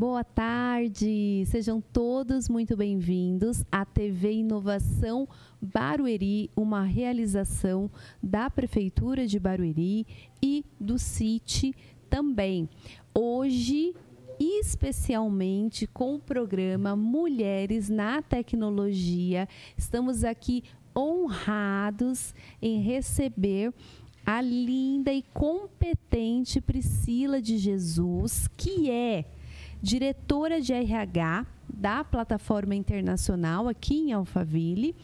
[0.00, 5.28] Boa tarde, sejam todos muito bem-vindos à TV Inovação
[5.60, 7.90] Barueri, uma realização
[8.22, 10.06] da Prefeitura de Barueri
[10.42, 11.74] e do CIT
[12.08, 12.66] também.
[13.14, 13.94] Hoje,
[14.38, 19.46] especialmente com o programa Mulheres na Tecnologia,
[19.76, 20.64] estamos aqui
[20.96, 23.70] honrados em receber
[24.24, 29.26] a linda e competente Priscila de Jesus, que é
[29.82, 34.94] diretora de RH da plataforma internacional aqui em Alphaville,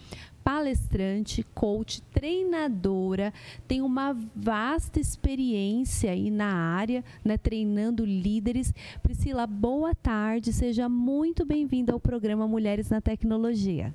[0.45, 3.33] palestrante, coach, treinadora,
[3.67, 8.73] tem uma vasta experiência aí na área, né, treinando líderes.
[9.03, 13.93] Priscila, boa tarde, seja muito bem-vinda ao programa Mulheres na Tecnologia.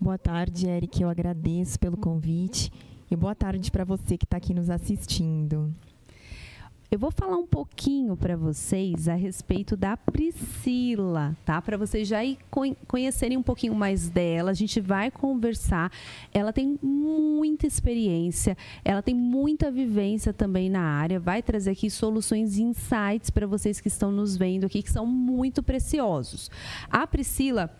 [0.00, 2.72] Boa tarde, Eric, eu agradeço pelo convite
[3.08, 5.72] e boa tarde para você que está aqui nos assistindo.
[6.92, 11.62] Eu vou falar um pouquinho para vocês a respeito da Priscila, tá?
[11.62, 12.18] Para vocês já
[12.86, 14.50] conhecerem um pouquinho mais dela.
[14.50, 15.90] A gente vai conversar.
[16.34, 21.18] Ela tem muita experiência, ela tem muita vivência também na área.
[21.18, 25.06] Vai trazer aqui soluções e insights para vocês que estão nos vendo aqui, que são
[25.06, 26.50] muito preciosos.
[26.90, 27.70] A Priscila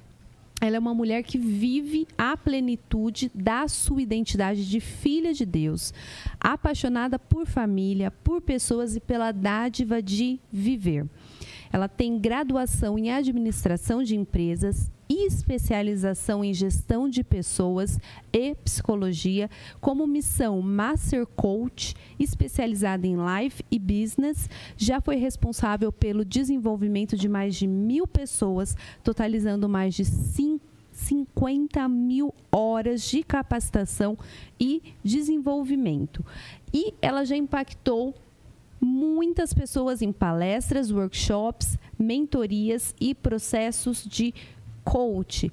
[0.62, 5.93] ela é uma mulher que vive a plenitude da sua identidade de filha de Deus,
[6.38, 11.05] apaixonada por família, por pessoas e pela dádiva de viver.
[11.72, 17.98] Ela tem graduação em administração de empresas e especialização em gestão de pessoas
[18.32, 19.48] e psicologia,
[19.80, 24.48] como missão Master Coach, especializada em Life e Business.
[24.76, 30.04] Já foi responsável pelo desenvolvimento de mais de mil pessoas, totalizando mais de
[30.92, 34.16] 50 mil horas de capacitação
[34.58, 36.25] e desenvolvimento.
[36.72, 38.14] E ela já impactou
[38.82, 44.34] muitas pessoas em palestras, workshops, mentorias e processos de
[44.84, 45.52] coach.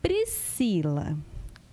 [0.00, 1.18] Priscila,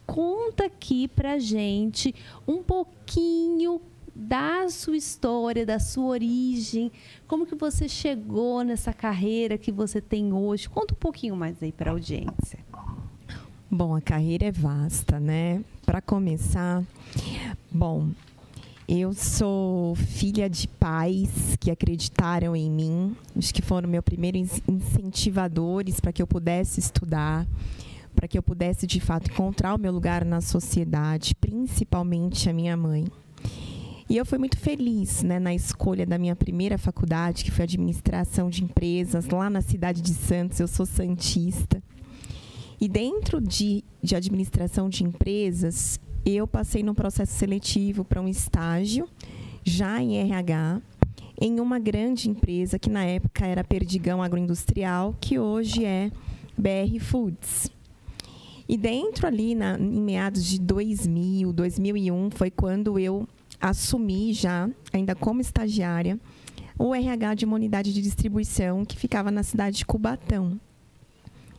[0.08, 2.16] conta aqui pra gente
[2.48, 3.80] um pouquinho
[4.16, 6.92] da sua história, da sua origem,
[7.28, 10.70] como que você chegou nessa carreira que você tem hoje.
[10.70, 12.60] Conta um pouquinho mais aí para a audiência.
[13.70, 15.64] Bom, a carreira é vasta, né?
[15.86, 16.84] Para começar,
[17.70, 18.10] bom,
[18.88, 26.00] eu sou filha de pais que acreditaram em mim, os que foram meus primeiros incentivadores
[26.00, 27.48] para que eu pudesse estudar,
[28.16, 32.78] para que eu pudesse de fato encontrar o meu lugar na sociedade, principalmente a minha
[32.78, 33.06] mãe.
[34.08, 38.52] E eu fui muito feliz né, na escolha da minha primeira faculdade, que foi administração
[38.52, 40.60] de empresas, lá na cidade de Santos.
[40.60, 41.82] Eu sou santista.
[42.80, 49.08] E dentro de, de administração de empresas, eu passei no processo seletivo para um estágio,
[49.64, 50.82] já em RH,
[51.40, 56.12] em uma grande empresa que na época era Perdigão Agroindustrial, que hoje é
[56.58, 57.70] BR Foods.
[58.68, 63.28] E dentro ali, na, em meados de 2000, 2001, foi quando eu
[63.62, 66.20] assumi já, ainda como estagiária,
[66.78, 70.60] o RH de uma unidade de distribuição que ficava na cidade de Cubatão.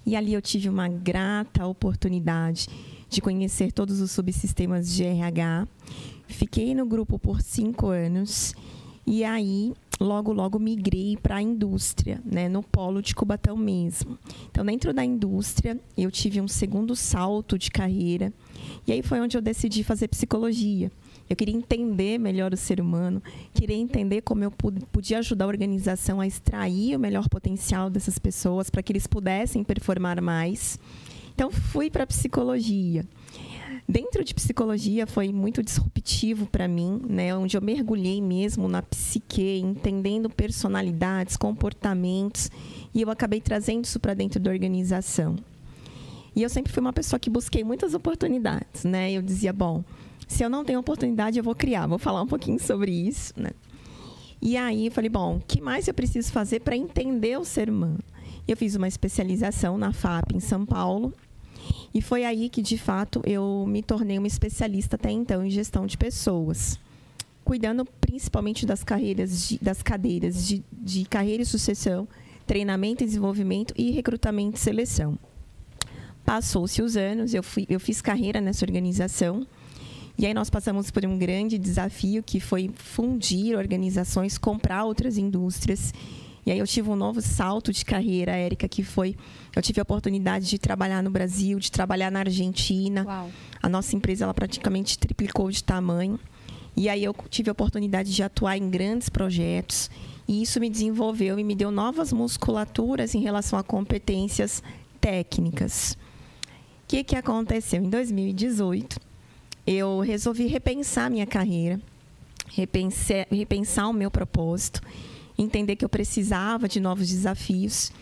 [0.05, 2.69] E ali eu tive uma grata oportunidade
[3.09, 5.67] de conhecer todos os subsistemas de RH.
[6.29, 8.55] Fiquei no grupo por cinco anos
[9.07, 14.19] e aí logo logo migrei para a indústria, né, no polo de Cubatão mesmo.
[14.51, 18.33] Então dentro da indústria eu tive um segundo salto de carreira
[18.87, 20.91] e aí foi onde eu decidi fazer psicologia.
[21.29, 23.21] Eu queria entender melhor o ser humano,
[23.53, 28.71] queria entender como eu podia ajudar a organização a extrair o melhor potencial dessas pessoas
[28.71, 30.79] para que eles pudessem performar mais.
[31.37, 33.05] Então, fui para psicologia.
[33.87, 39.59] Dentro de psicologia foi muito disruptivo para mim, né, onde eu mergulhei mesmo na psique,
[39.59, 42.51] entendendo personalidades, comportamentos,
[42.95, 45.37] e eu acabei trazendo isso para dentro da organização.
[46.35, 49.13] E eu sempre fui uma pessoa que busquei muitas oportunidades, né?
[49.13, 49.85] Eu dizia, bom,
[50.27, 51.87] se eu não tenho oportunidade, eu vou criar.
[51.87, 53.51] Vou falar um pouquinho sobre isso, né?
[54.41, 57.69] E aí eu falei, bom, o que mais eu preciso fazer para entender o ser
[57.69, 58.01] humano?
[58.49, 61.13] Eu fiz uma especialização na FAP em São Paulo
[61.93, 65.87] e foi aí que, de fato, eu me tornei uma especialista até então em gestão
[65.87, 66.79] de pessoas,
[67.45, 72.07] cuidando principalmente das carreiras, de, das cadeiras de, de carreira e sucessão,
[72.47, 75.19] treinamento e desenvolvimento e recrutamento e seleção.
[76.25, 79.47] Passou-se os anos, eu, fui, eu fiz carreira nessa organização.
[80.19, 85.93] E aí nós passamos por um grande desafio que foi fundir organizações, comprar outras indústrias
[86.47, 89.17] e aí eu tive um novo salto de carreira, Érica, que foi
[89.55, 93.05] eu tive a oportunidade de trabalhar no Brasil, de trabalhar na Argentina.
[93.05, 93.31] Uau.
[93.63, 96.21] A nossa empresa ela praticamente triplicou de tamanho.
[96.77, 99.91] E aí eu tive a oportunidade de atuar em grandes projetos.
[100.29, 104.63] E isso me desenvolveu e me deu novas musculaturas em relação a competências
[105.01, 105.97] técnicas.
[106.85, 107.83] O que, que aconteceu?
[107.83, 109.01] Em 2018,
[109.67, 111.81] eu resolvi repensar minha carreira,
[112.53, 114.83] repensar, repensar o meu propósito,
[115.39, 117.93] entender que eu precisava de novos desafios.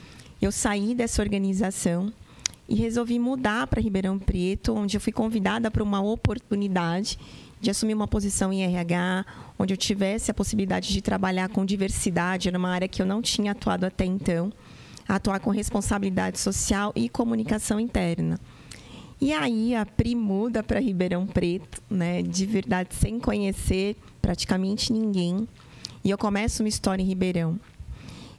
[0.41, 2.13] Eu saí dessa organização
[2.69, 7.19] e resolvi mudar para Ribeirão Preto, onde eu fui convidada para uma oportunidade
[7.61, 9.25] de assumir uma posição em RH,
[9.59, 13.23] onde eu tivesse a possibilidade de trabalhar com diversidade, era uma área que eu não
[13.23, 14.53] tinha atuado até então,
[15.09, 18.39] atuar com responsabilidade social e comunicação interna.
[19.21, 25.49] E aí a Pri muda para Ribeirão Preto, né, de verdade sem conhecer praticamente ninguém,
[26.05, 27.59] e eu começo uma história em Ribeirão.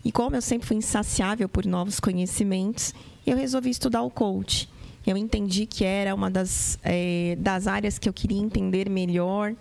[0.04, 2.94] E como eu sempre fui insaciável por novos conhecimentos,
[3.26, 4.70] eu resolvi estudar o coach.
[5.06, 9.56] Eu entendi que era uma das, é, das áreas que eu queria entender melhor,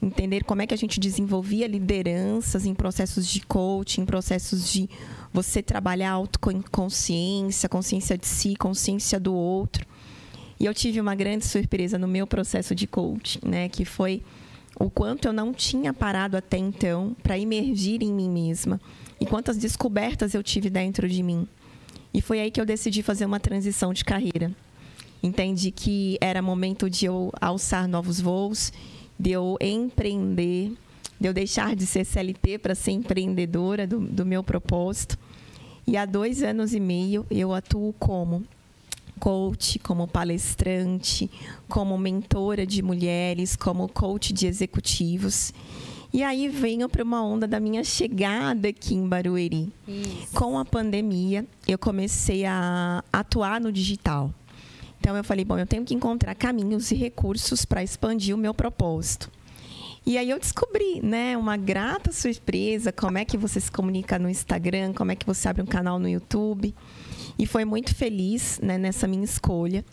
[0.00, 4.88] entender como é que a gente desenvolvia lideranças em processos de coaching, em processos de
[5.30, 9.86] você trabalhar autoconsciência, consciência de si, consciência do outro.
[10.58, 14.22] E eu tive uma grande surpresa no meu processo de coaching, né, que foi
[14.82, 18.80] o quanto eu não tinha parado até então para emergir em mim mesma
[19.20, 21.46] e quantas descobertas eu tive dentro de mim.
[22.12, 24.50] E foi aí que eu decidi fazer uma transição de carreira.
[25.22, 28.72] Entendi que era momento de eu alçar novos voos,
[29.16, 30.72] de eu empreender,
[31.20, 35.16] de eu deixar de ser CLT para ser empreendedora do, do meu propósito.
[35.86, 38.42] E há dois anos e meio eu atuo como
[39.22, 41.30] coach, como palestrante,
[41.68, 45.54] como mentora de mulheres, como coach de executivos.
[46.12, 49.72] E aí venho para uma onda da minha chegada aqui em Barueri.
[49.86, 50.34] Isso.
[50.34, 54.34] Com a pandemia, eu comecei a atuar no digital.
[54.98, 58.52] Então eu falei, bom, eu tenho que encontrar caminhos e recursos para expandir o meu
[58.52, 59.30] propósito.
[60.04, 64.28] E aí eu descobri, né, uma grata surpresa, como é que você se comunica no
[64.28, 66.74] Instagram, como é que você abre um canal no YouTube.
[67.38, 69.84] E foi muito feliz né, nessa minha escolha.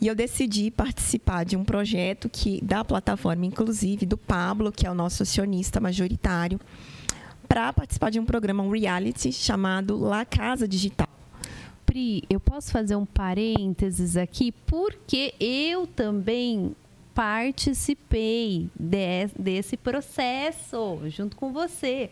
[0.00, 4.90] E eu decidi participar de um projeto que da plataforma, inclusive, do Pablo, que é
[4.90, 6.60] o nosso acionista majoritário,
[7.48, 11.08] para participar de um programa, um reality, chamado La Casa Digital.
[11.86, 16.74] Pri, eu posso fazer um parênteses aqui, porque eu também
[17.14, 22.10] participei de, desse processo junto com você.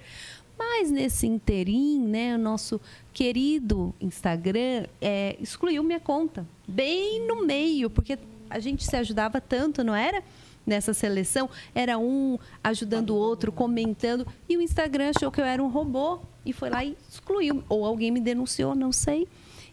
[0.59, 2.81] Mas nesse interim, né, o nosso
[3.13, 6.47] querido Instagram é, excluiu minha conta.
[6.67, 10.23] Bem no meio, porque a gente se ajudava tanto, não era?
[10.67, 14.27] Nessa seleção, era um ajudando o outro, comentando.
[14.49, 17.63] E o Instagram achou que eu era um robô e foi lá e excluiu.
[17.69, 19.29] Ou alguém me denunciou, não sei.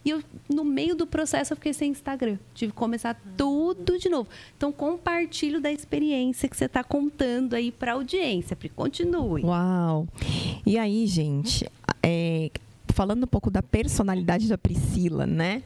[0.05, 0.21] E eu,
[0.53, 2.37] no meio do processo, eu fiquei sem Instagram.
[2.53, 4.27] Tive que começar tudo de novo.
[4.57, 8.57] Então, compartilho da experiência que você está contando aí para a audiência.
[8.75, 9.43] Continue.
[9.43, 10.07] Uau!
[10.65, 11.65] E aí, gente,
[12.01, 12.49] é,
[12.89, 15.63] falando um pouco da personalidade da Priscila, né?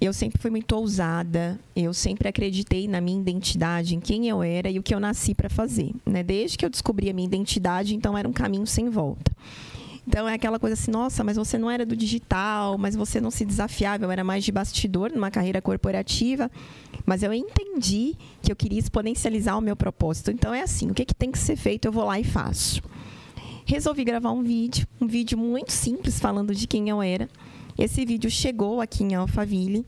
[0.00, 4.68] Eu sempre fui muito ousada, eu sempre acreditei na minha identidade, em quem eu era
[4.68, 5.92] e o que eu nasci para fazer.
[6.04, 6.24] Né?
[6.24, 9.30] Desde que eu descobri a minha identidade, então era um caminho sem volta.
[10.06, 13.30] Então é aquela coisa assim, nossa, mas você não era do digital, mas você não
[13.30, 16.50] se desafiava, eu era mais de bastidor numa carreira corporativa,
[17.06, 20.32] mas eu entendi que eu queria exponencializar o meu propósito.
[20.32, 22.82] Então é assim, o que, que tem que ser feito, eu vou lá e faço.
[23.64, 27.28] Resolvi gravar um vídeo, um vídeo muito simples falando de quem eu era.
[27.78, 29.86] Esse vídeo chegou aqui em Alphaville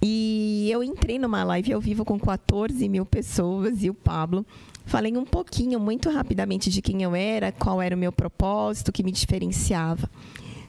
[0.00, 4.46] e eu entrei numa live ao vivo com 14 mil pessoas e o Pablo
[4.88, 8.92] Falei um pouquinho, muito rapidamente, de quem eu era, qual era o meu propósito, o
[8.92, 10.10] que me diferenciava.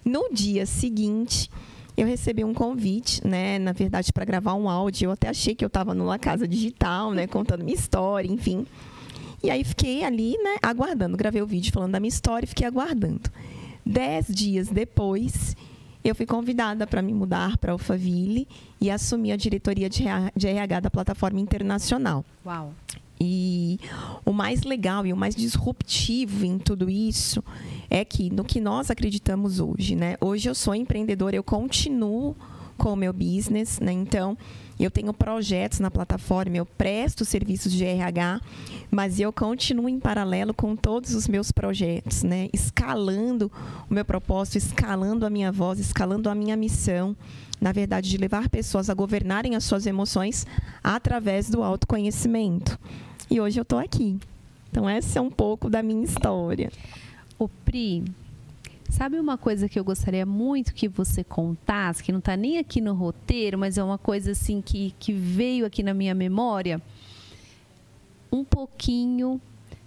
[0.04, 1.50] No dia seguinte,
[1.96, 5.08] eu recebi um convite, né, na verdade, para gravar um áudio.
[5.08, 8.68] Eu até achei que eu estava numa casa digital, né, contando minha história, enfim.
[9.42, 11.16] E aí fiquei ali, né, aguardando.
[11.16, 13.32] Gravei o vídeo falando da minha história e fiquei aguardando.
[13.86, 15.56] Dez dias depois,
[16.04, 18.50] eu fui convidada para me mudar para Alphaville
[18.82, 22.26] e assumir a diretoria de RH da plataforma internacional.
[22.46, 22.74] Uau!
[23.20, 23.80] E
[24.26, 27.44] o mais legal e o mais disruptivo em tudo isso
[27.90, 30.16] é que no que nós acreditamos hoje, né?
[30.22, 32.36] Hoje eu sou empreendedora, eu continuo
[32.80, 33.92] com o meu business, né?
[33.92, 34.38] Então,
[34.80, 38.40] eu tenho projetos na plataforma, eu presto serviços de RH,
[38.90, 42.48] mas eu continuo em paralelo com todos os meus projetos, né?
[42.54, 43.52] Escalando
[43.90, 47.16] o meu propósito, escalando a minha voz, escalando a minha missão,
[47.60, 50.48] na verdade, de levar pessoas a governarem as suas emoções
[50.82, 52.80] através do autoconhecimento.
[53.30, 54.18] E hoje eu estou aqui.
[54.72, 56.72] Então, essa é um pouco da minha história.
[57.38, 58.04] O Pri,
[58.90, 62.82] sabe uma coisa que eu gostaria muito que você contasse, que não está nem aqui
[62.82, 66.82] no roteiro, mas é uma coisa assim que, que veio aqui na minha memória?
[68.32, 69.40] Um pouquinho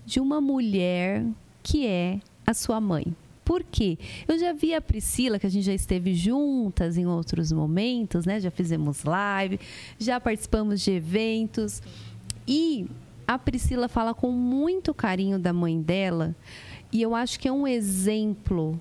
[0.06, 1.24] de uma mulher
[1.64, 3.06] que é a sua mãe.
[3.44, 3.98] Por quê?
[4.28, 8.38] Eu já vi a Priscila, que a gente já esteve juntas em outros momentos, né?
[8.38, 9.58] Já fizemos live,
[9.98, 11.82] já participamos de eventos.
[12.46, 12.86] E
[13.34, 16.34] a Priscila fala com muito carinho da mãe dela,
[16.92, 18.80] e eu acho que é um exemplo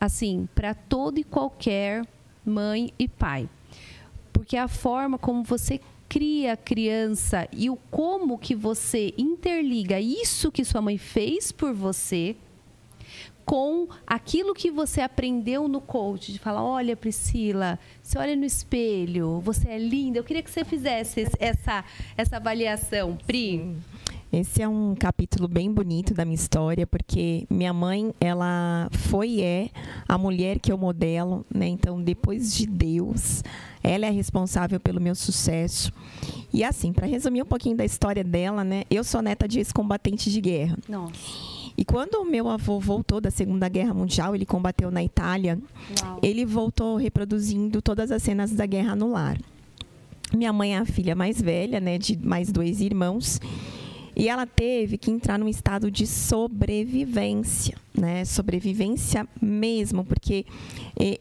[0.00, 2.06] assim, para todo e qualquer
[2.44, 3.48] mãe e pai.
[4.32, 10.50] Porque a forma como você cria a criança e o como que você interliga isso
[10.50, 12.34] que sua mãe fez por você
[13.44, 19.40] com aquilo que você aprendeu no coach, de falar, olha, Priscila, você olha no espelho,
[19.40, 20.18] você é linda.
[20.18, 21.84] Eu queria que você fizesse essa,
[22.16, 23.76] essa avaliação, Pri.
[24.32, 29.42] Esse é um capítulo bem bonito da minha história, porque minha mãe, ela foi e
[29.42, 29.70] é
[30.06, 31.66] a mulher que eu modelo, né?
[31.66, 33.42] Então, depois de Deus,
[33.82, 35.92] ela é responsável pelo meu sucesso.
[36.52, 38.84] E assim, para resumir um pouquinho da história dela, né?
[38.88, 40.78] Eu sou neta de ex-combatente de guerra.
[40.88, 41.49] Nossa.
[41.80, 45.58] E quando o meu avô voltou da Segunda Guerra Mundial, ele combateu na Itália,
[46.02, 46.20] Uau.
[46.22, 49.38] ele voltou reproduzindo todas as cenas da guerra no lar.
[50.36, 53.40] Minha mãe é a filha mais velha, né, de mais dois irmãos.
[54.14, 58.24] E ela teve que entrar num estado de sobrevivência, né?
[58.24, 60.44] Sobrevivência mesmo, porque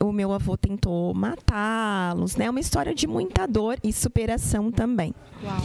[0.01, 2.49] o meu avô tentou matá-los, né?
[2.49, 5.13] Uma história de muita dor e superação também.
[5.43, 5.57] Uau.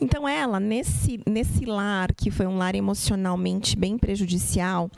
[0.00, 4.90] Então ela, nesse, nesse lar, que foi um lar emocionalmente bem prejudicial,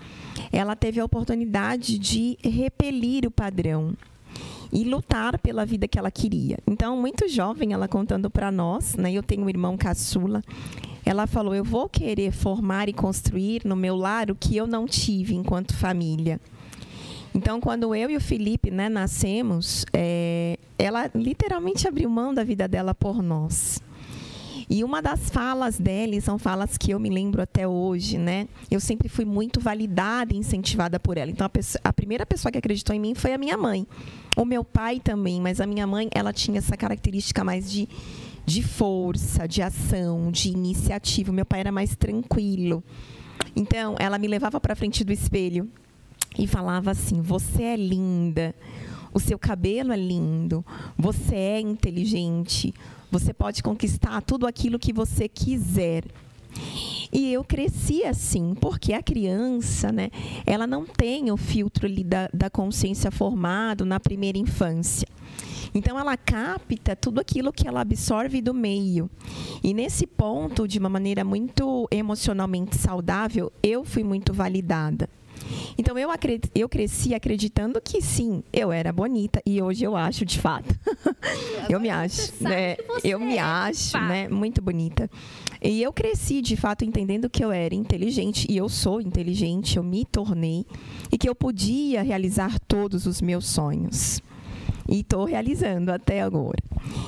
[0.51, 3.95] ela teve a oportunidade de repelir o padrão,
[4.73, 6.59] e lutar pela vida que ela queria.
[6.67, 9.13] Então, muito jovem, ela contando para nós, né?
[9.13, 10.43] Eu tenho um irmão caçula
[11.05, 14.87] ela falou: Eu vou querer formar e construir no meu lar o que eu não
[14.87, 16.41] tive enquanto família.
[17.35, 22.69] Então, quando eu e o Felipe né, nascemos, é, ela literalmente abriu mão da vida
[22.69, 23.81] dela por nós.
[24.73, 28.49] E uma das falas dele são falas que eu me lembro até hoje, né?
[28.71, 31.31] Eu sempre fui muito validada e incentivada por ela.
[31.31, 33.87] Então, a, pessoa, a primeira pessoa que acreditou em mim foi a minha mãe.
[34.35, 37.87] O meu pai também, mas a minha mãe, ela tinha essa característica mais de
[38.47, 41.31] de força, de ação, de iniciativa.
[41.31, 42.83] Meu pai era mais tranquilo.
[43.55, 45.69] Então, ela me levava para frente do espelho
[46.39, 48.55] e falava assim: "Você é linda.
[49.13, 50.65] O seu cabelo é lindo.
[50.97, 52.73] Você é inteligente.
[53.13, 56.05] Você pode conquistar tudo aquilo que você quiser."
[57.13, 60.11] E eu cresci assim, porque a criança, né,
[60.47, 65.07] ela não tem o filtro da, da consciência formado na primeira infância.
[65.75, 69.11] Então ela capta tudo aquilo que ela absorve do meio.
[69.63, 75.09] E nesse ponto, de uma maneira muito emocionalmente saudável, eu fui muito validada.
[75.77, 76.09] Então eu,
[76.55, 80.75] eu cresci acreditando que sim, eu era bonita e hoje eu acho de fato.
[81.69, 82.77] eu me acho, né?
[83.03, 84.29] Eu me é, acho, né?
[84.29, 85.11] Muito bonita.
[85.63, 89.83] E eu cresci de fato entendendo que eu era inteligente e eu sou inteligente, eu
[89.83, 90.67] me tornei
[91.11, 94.21] e que eu podia realizar todos os meus sonhos
[94.89, 96.59] e estou realizando até agora.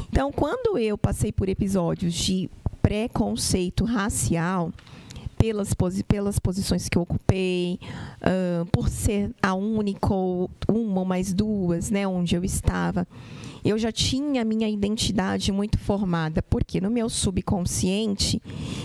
[0.08, 2.48] Então, quando eu passei por episódios de
[2.80, 4.72] preconceito racial,
[5.44, 5.74] pelas,
[6.06, 7.78] pelas posições que eu ocupei,
[8.22, 10.08] uh, por ser a única
[10.68, 13.06] uma ou mais duas, né, onde eu estava
[13.64, 18.42] eu já tinha minha identidade muito formada, porque no meu subconsciente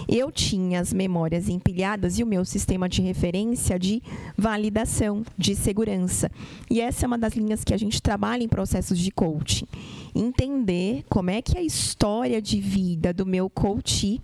[0.08, 4.02] eu tinha as memórias empilhadas e o meu sistema de referência de
[4.38, 6.32] validação, de segurança.
[6.70, 9.68] E essa é uma das linhas que a gente trabalha em processos de coaching.
[10.16, 14.22] Entender como é que a história de vida do meu coach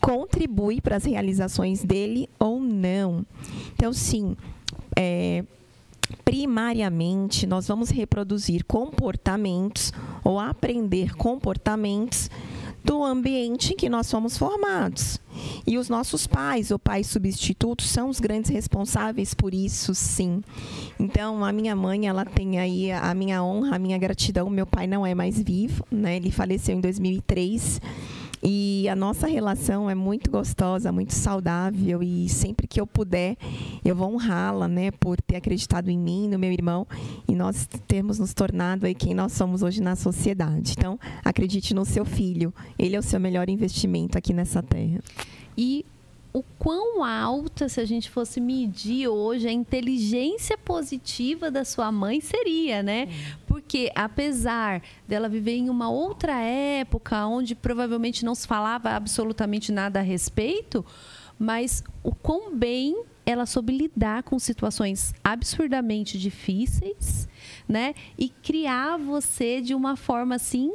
[0.00, 3.24] contribui para as realizações dele ou não.
[3.74, 4.36] Então, sim,
[4.94, 5.42] é,
[6.24, 9.92] primariamente nós vamos reproduzir comportamentos
[10.24, 12.30] ou aprender comportamentos
[12.86, 15.18] do ambiente em que nós somos formados.
[15.66, 20.40] E os nossos pais ou pais substitutos são os grandes responsáveis por isso, sim.
[20.98, 24.48] Então, a minha mãe, ela tem aí a minha honra, a minha gratidão.
[24.48, 26.16] Meu pai não é mais vivo, né?
[26.16, 27.80] Ele faleceu em 2003.
[28.48, 33.36] E a nossa relação é muito gostosa, muito saudável e sempre que eu puder,
[33.84, 36.86] eu vou honrá-la, né, por ter acreditado em mim, no meu irmão
[37.26, 40.74] e nós termos nos tornado aí quem nós somos hoje na sociedade.
[40.78, 42.54] Então, acredite no seu filho.
[42.78, 45.00] Ele é o seu melhor investimento aqui nessa terra.
[45.58, 45.84] E
[46.32, 52.20] o quão alta, se a gente fosse medir hoje, a inteligência positiva da sua mãe
[52.20, 53.08] seria, né?
[53.46, 60.00] Porque apesar dela viver em uma outra época, onde provavelmente não se falava absolutamente nada
[60.00, 60.84] a respeito,
[61.38, 67.28] mas o quão bem ela soube lidar com situações absurdamente difíceis,
[67.68, 67.94] né?
[68.16, 70.72] E criar você de uma forma assim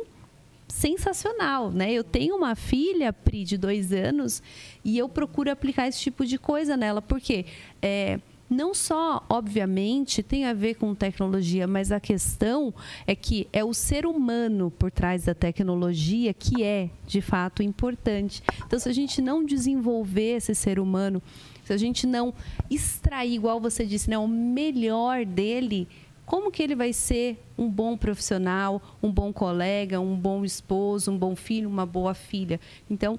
[0.67, 1.91] sensacional, né?
[1.91, 4.41] Eu tenho uma filha, Pri, de dois anos,
[4.83, 7.45] e eu procuro aplicar esse tipo de coisa nela, porque
[7.81, 8.19] é,
[8.51, 12.73] não só, obviamente, tem a ver com tecnologia, mas a questão
[13.07, 18.43] é que é o ser humano por trás da tecnologia que é, de fato, importante.
[18.65, 21.23] Então, se a gente não desenvolver esse ser humano,
[21.63, 22.33] se a gente não
[22.69, 25.87] extrair, igual você disse, né, o melhor dele,
[26.25, 31.17] como que ele vai ser um bom profissional, um bom colega, um bom esposo, um
[31.17, 32.59] bom filho, uma boa filha?
[32.89, 33.17] Então,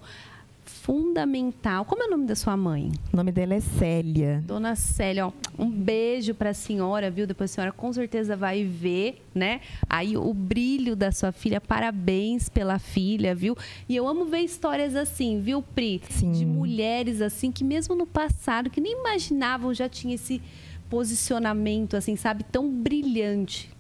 [0.73, 1.85] fundamental.
[1.85, 2.91] Como é o nome da sua mãe?
[3.13, 4.43] O nome dela é Célia.
[4.47, 7.27] Dona Célia, ó, um beijo para a senhora, viu?
[7.27, 9.61] Depois a senhora com certeza vai ver, né?
[9.89, 11.61] Aí o brilho da sua filha.
[11.61, 13.57] Parabéns pela filha, viu?
[13.89, 16.01] E eu amo ver histórias assim, viu, Pri?
[16.09, 16.33] Sim.
[16.33, 20.43] De mulheres assim que mesmo no passado que nem imaginavam já tinha esse
[20.91, 23.71] posicionamento assim, sabe, tão brilhante.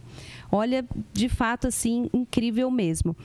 [0.55, 3.17] Olha, de fato, assim, incrível mesmo.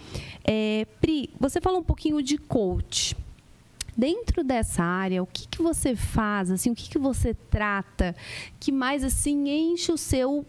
[0.45, 3.15] É, Pri, você falou um pouquinho de coach
[3.97, 8.15] dentro dessa área, o que, que você faz, assim, o que, que você trata
[8.59, 10.45] que mais assim enche o seu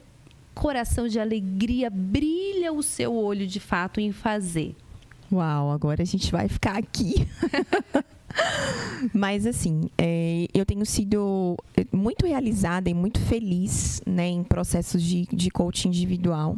[0.55, 4.77] coração de alegria, brilha o seu olho de fato em fazer?
[5.33, 7.27] Uau, agora a gente vai ficar aqui.
[9.15, 11.57] Mas assim, é, eu tenho sido
[11.93, 16.57] muito realizada e muito feliz né, em processos de, de coaching individual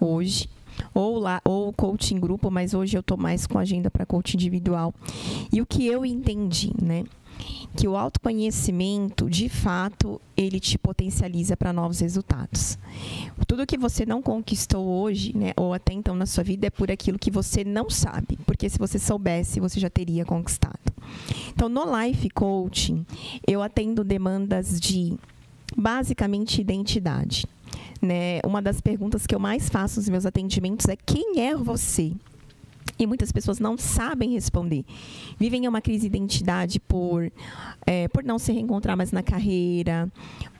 [0.00, 0.48] hoje
[0.92, 4.94] ou lá ou coaching grupo, mas hoje eu estou mais com agenda para coaching individual.
[5.52, 7.04] E o que eu entendi, né?
[7.76, 12.78] Que o autoconhecimento, de fato, ele te potencializa para novos resultados.
[13.48, 16.92] Tudo que você não conquistou hoje, né, ou até então na sua vida, é por
[16.92, 18.38] aquilo que você não sabe.
[18.46, 20.78] Porque se você soubesse, você já teria conquistado.
[21.52, 23.04] Então, no Life Coaching,
[23.46, 25.18] eu atendo demandas de
[25.76, 27.46] basicamente identidade.
[28.04, 28.40] Né?
[28.44, 32.12] Uma das perguntas que eu mais faço nos meus atendimentos é: quem é você?
[32.98, 34.84] E muitas pessoas não sabem responder.
[35.38, 37.30] Vivem uma crise de identidade por,
[37.84, 40.10] é, por não se reencontrar mais na carreira,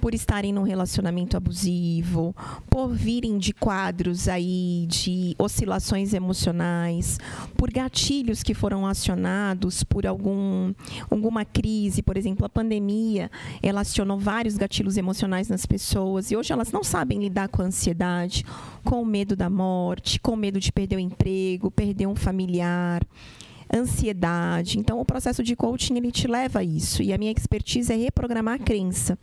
[0.01, 2.35] por estarem num relacionamento abusivo,
[2.69, 7.19] por virem de quadros aí de oscilações emocionais,
[7.57, 10.75] por gatilhos que foram acionados por algum,
[11.09, 13.31] alguma crise, por exemplo, a pandemia,
[13.63, 17.67] ela acionou vários gatilhos emocionais nas pessoas e hoje elas não sabem lidar com a
[17.67, 18.45] ansiedade,
[18.85, 23.03] com medo da morte, com medo de perder o emprego, perder um familiar
[23.75, 24.79] ansiedade.
[24.79, 27.03] Então, o processo de coaching ele te leva a isso.
[27.03, 29.19] E a minha expertise é reprogramar a crença.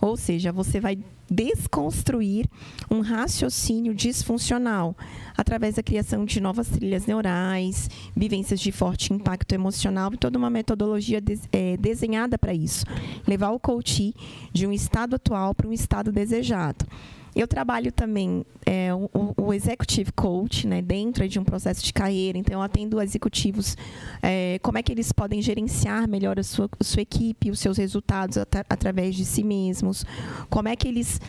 [0.00, 0.98] Ou seja, você vai
[1.30, 2.46] desconstruir
[2.90, 4.94] um raciocínio disfuncional
[5.36, 10.50] através da criação de novas trilhas neurais, vivências de forte impacto emocional e toda uma
[10.50, 12.84] metodologia de, é, desenhada para isso.
[13.26, 14.14] Levar o coach
[14.52, 16.84] de um estado atual para um estado desejado.
[17.34, 22.36] Eu trabalho também é, o, o, executive coach, né, dentro de um processo de carreira.
[22.36, 23.76] Então, eu atendo executivos
[24.22, 27.78] é, como é que eles podem gerenciar melhor a sua, a sua equipe, os seus
[27.78, 30.04] resultados at através de si mesmos,
[30.50, 31.20] como é que eles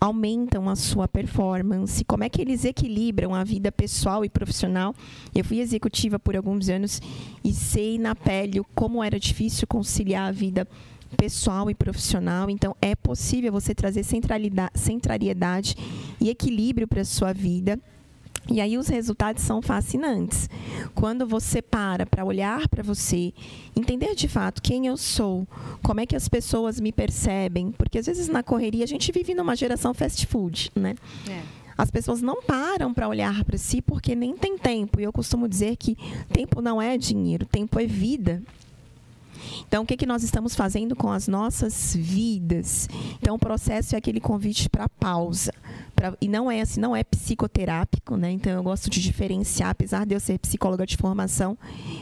[0.00, 4.94] aumentam a sua performance, como é que eles equilibram a vida pessoal e profissional.
[5.34, 7.02] Eu fui executiva por alguns anos
[7.44, 10.66] e sei na pele como era difícil conciliar a vida
[11.16, 12.48] pessoal e profissional.
[12.50, 15.76] Então, é possível você trazer centralidade
[16.20, 17.78] e equilíbrio para a sua vida.
[18.48, 20.48] E aí os resultados são fascinantes.
[20.94, 23.32] Quando você para para olhar para você,
[23.76, 25.46] entender de fato quem eu sou,
[25.82, 29.34] como é que as pessoas me percebem, porque às vezes na correria a gente vive
[29.34, 30.94] numa geração fast food, né?
[31.28, 31.42] É.
[31.76, 35.00] As pessoas não param para olhar para si porque nem tem tempo.
[35.00, 35.96] E eu costumo dizer que
[36.32, 38.42] tempo não é dinheiro, tempo é vida.
[39.66, 42.88] Então, o que, que nós estamos fazendo com as nossas vidas?
[43.20, 45.52] Então, o processo é aquele convite para pausa.
[45.94, 48.30] Pra, e não é assim, não é psicoterápico, né?
[48.30, 51.56] Então, eu gosto de diferenciar, apesar de eu ser psicóloga de formação,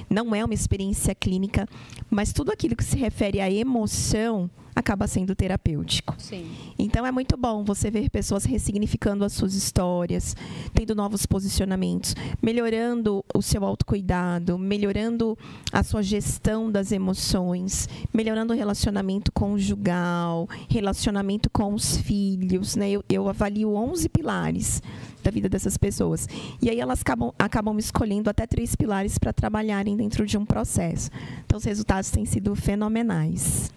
[0.08, 1.68] não é uma experiência clínica,
[2.10, 6.14] mas tudo aquilo que se refere à emoção acaba sendo terapêutico.
[6.18, 6.50] Sim.
[6.78, 10.36] Então é muito bom você ver pessoas ressignificando as suas histórias,
[10.72, 15.36] tendo novos posicionamentos, melhorando o seu autocuidado, melhorando
[15.72, 22.76] a sua gestão das emoções, melhorando o relacionamento conjugal, relacionamento com os filhos.
[22.76, 22.90] Né?
[22.90, 24.80] Eu, eu avalio 11 pilares
[25.24, 26.28] da vida dessas pessoas.
[26.62, 31.10] E aí elas acabam, acabam escolhendo até três pilares para trabalharem dentro de um processo.
[31.44, 33.72] Então, os resultados têm sido fenomenais.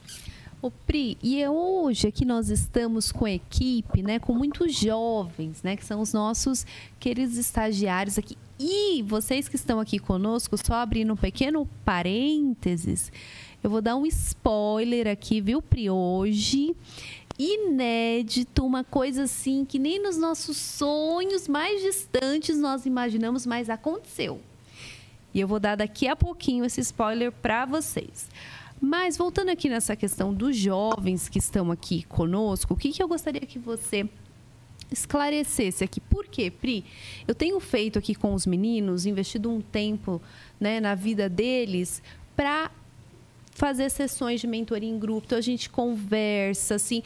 [0.61, 5.63] O Pri, e é hoje aqui nós estamos com a equipe, né, com muitos jovens,
[5.63, 6.67] né, que são os nossos
[6.99, 8.37] queridos estagiários aqui.
[8.59, 13.11] E vocês que estão aqui conosco, só abrindo um pequeno parênteses,
[13.63, 15.89] eu vou dar um spoiler aqui, viu, Pri?
[15.89, 16.75] Hoje,
[17.39, 24.39] inédito, uma coisa assim que nem nos nossos sonhos mais distantes nós imaginamos, mas aconteceu.
[25.33, 28.29] E eu vou dar daqui a pouquinho esse spoiler para vocês.
[28.83, 33.07] Mas voltando aqui nessa questão dos jovens que estão aqui conosco, o que, que eu
[33.07, 34.09] gostaria que você
[34.91, 36.01] esclarecesse aqui.
[36.01, 36.83] Por quê, Pri?
[37.27, 40.21] Eu tenho feito aqui com os meninos, investido um tempo
[40.59, 42.03] né, na vida deles
[42.35, 42.69] para
[43.51, 45.25] fazer sessões de mentoria em grupo.
[45.27, 47.03] Então a gente conversa, assim,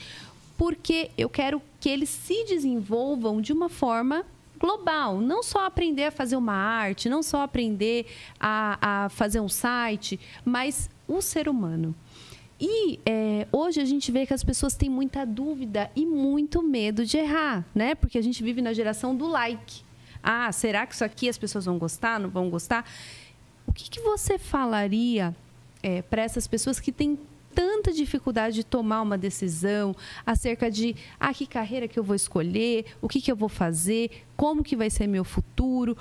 [0.57, 4.25] porque eu quero que eles se desenvolvam de uma forma
[4.57, 8.07] global, não só aprender a fazer uma arte, não só aprender
[8.39, 11.95] a, a fazer um site, mas o ser humano.
[12.59, 17.05] E é, hoje a gente vê que as pessoas têm muita dúvida e muito medo
[17.05, 17.95] de errar, né?
[17.95, 19.83] Porque a gente vive na geração do like.
[20.23, 22.19] Ah, será que isso aqui as pessoas vão gostar?
[22.19, 22.89] Não vão gostar?
[23.67, 25.35] O que, que você falaria
[25.83, 27.19] é, para essas pessoas que têm
[27.53, 32.85] tanta dificuldade de tomar uma decisão acerca de ah, que carreira que eu vou escolher,
[33.01, 35.93] o que, que eu vou fazer, como que vai ser meu futuro?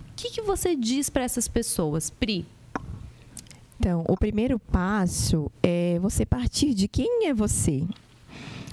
[0.00, 2.46] O que, que você diz para essas pessoas, Pri?
[3.82, 7.82] Então, o primeiro passo é você partir de quem é você,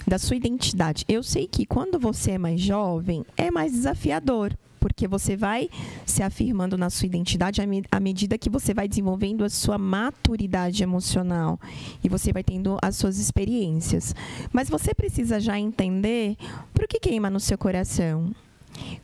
[0.06, 1.04] da sua identidade.
[1.08, 5.68] Eu sei que quando você é mais jovem, é mais desafiador, porque você vai
[6.06, 11.58] se afirmando na sua identidade à medida que você vai desenvolvendo a sua maturidade emocional
[12.04, 14.14] e você vai tendo as suas experiências.
[14.52, 16.36] Mas você precisa já entender
[16.72, 18.32] por que queima no seu coração.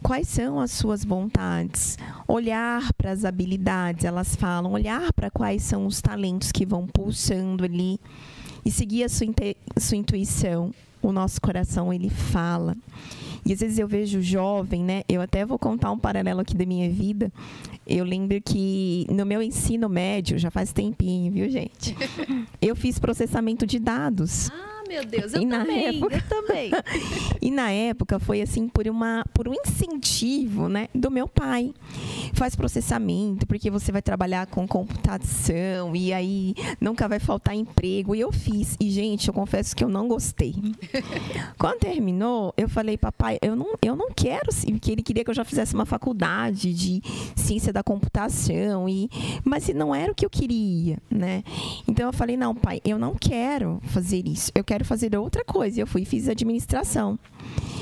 [0.02, 1.98] Quais são as suas vontades?
[2.28, 7.64] Olhar para as habilidades, elas falam, olhar para quais são os talentos que vão pulsando
[7.64, 7.98] ali
[8.64, 9.26] e seguir a sua,
[9.78, 10.72] sua intuição.
[11.02, 12.76] O nosso coração, ele fala.
[13.44, 15.02] E às vezes eu vejo jovem, né?
[15.08, 17.32] Eu até vou contar um paralelo aqui da minha vida.
[17.86, 21.96] Eu lembro que no meu ensino médio, já faz tempinho, viu, gente?
[22.60, 24.50] Eu fiz processamento de dados.
[24.50, 26.70] Ah meu Deus, eu e também, época, eu também.
[27.40, 31.72] e na época foi assim por uma por um incentivo, né, do meu pai.
[32.34, 38.14] Faz processamento, porque você vai trabalhar com computação e aí nunca vai faltar emprego.
[38.14, 38.76] E eu fiz.
[38.78, 40.54] E gente, eu confesso que eu não gostei.
[41.58, 45.34] Quando terminou, eu falei, papai, eu não eu não quero, porque ele queria que eu
[45.34, 47.02] já fizesse uma faculdade de
[47.34, 49.08] ciência da computação e
[49.44, 51.42] mas não era o que eu queria, né?
[51.86, 54.50] Então eu falei, não, pai, eu não quero fazer isso.
[54.54, 55.78] Eu quero quero fazer outra coisa.
[55.78, 57.18] E eu fui e fiz administração.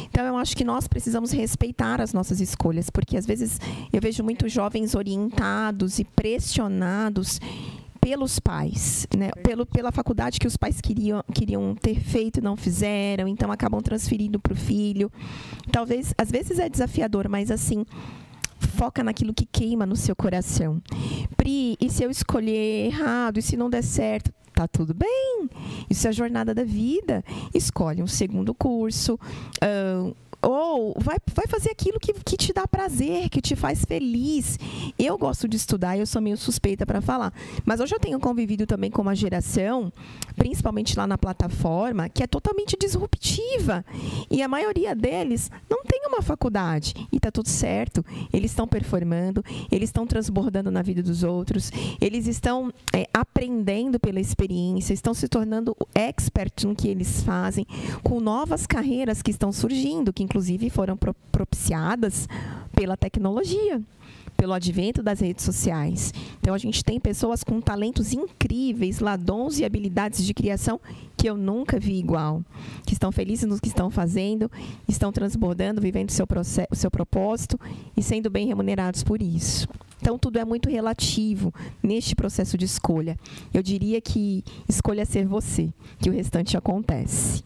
[0.04, 3.60] Então, eu acho que nós precisamos respeitar as nossas escolhas, porque às vezes
[3.92, 7.40] eu vejo muitos jovens orientados e pressionados
[8.00, 9.30] pelos pais, né?
[9.42, 13.80] Pelo, pela faculdade que os pais queriam, queriam ter feito e não fizeram, então acabam
[13.80, 15.10] transferindo para o filho.
[15.72, 17.84] Talvez, às vezes é desafiador, mas assim,
[18.76, 20.80] foca naquilo que queima no seu coração.
[21.36, 24.30] Pri, e se eu escolher errado, e se não der certo?
[24.54, 25.50] Tá tudo bem.
[25.90, 27.24] Isso é a jornada da vida.
[27.52, 29.18] Escolhe um segundo curso.
[30.44, 34.58] Ou vai, vai fazer aquilo que, que te dá prazer, que te faz feliz.
[34.98, 37.32] Eu gosto de estudar, eu sou meio suspeita para falar.
[37.64, 39.90] Mas hoje eu tenho convivido também com uma geração,
[40.36, 43.84] principalmente lá na plataforma, que é totalmente disruptiva.
[44.30, 46.94] E a maioria deles não tem uma faculdade.
[47.10, 48.04] E tá tudo certo.
[48.32, 54.20] Eles estão performando, eles estão transbordando na vida dos outros, eles estão é, aprendendo pela
[54.20, 57.66] experiência, estão se tornando expert no que eles fazem,
[58.02, 60.98] com novas carreiras que estão surgindo, que inclusive foram
[61.30, 62.28] propiciadas
[62.74, 63.80] pela tecnologia,
[64.36, 66.12] pelo advento das redes sociais.
[66.40, 70.80] Então a gente tem pessoas com talentos incríveis, ladons e habilidades de criação
[71.16, 72.42] que eu nunca vi igual,
[72.84, 74.50] que estão felizes no que estão fazendo,
[74.88, 76.26] estão transbordando, vivendo seu,
[76.68, 77.58] o seu propósito
[77.96, 79.68] e sendo bem remunerados por isso.
[80.02, 83.16] Então, tudo é muito relativo neste processo de escolha.
[83.54, 87.42] Eu diria que escolha ser você, que o restante acontece.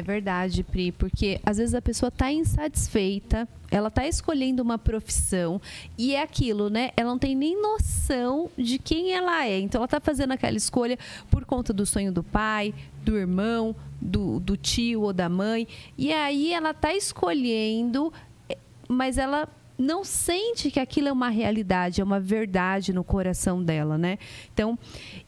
[0.00, 5.60] É verdade, Pri, porque às vezes a pessoa está insatisfeita, ela está escolhendo uma profissão
[5.98, 6.90] e é aquilo, né?
[6.96, 9.60] Ela não tem nem noção de quem ela é.
[9.60, 10.98] Então ela está fazendo aquela escolha
[11.30, 12.72] por conta do sonho do pai,
[13.04, 15.68] do irmão, do, do tio ou da mãe.
[15.98, 18.10] E aí ela está escolhendo,
[18.48, 18.56] eh,
[18.88, 19.46] mas ela
[19.80, 24.18] não sente que aquilo é uma realidade, é uma verdade no coração dela, né?
[24.52, 24.78] Então,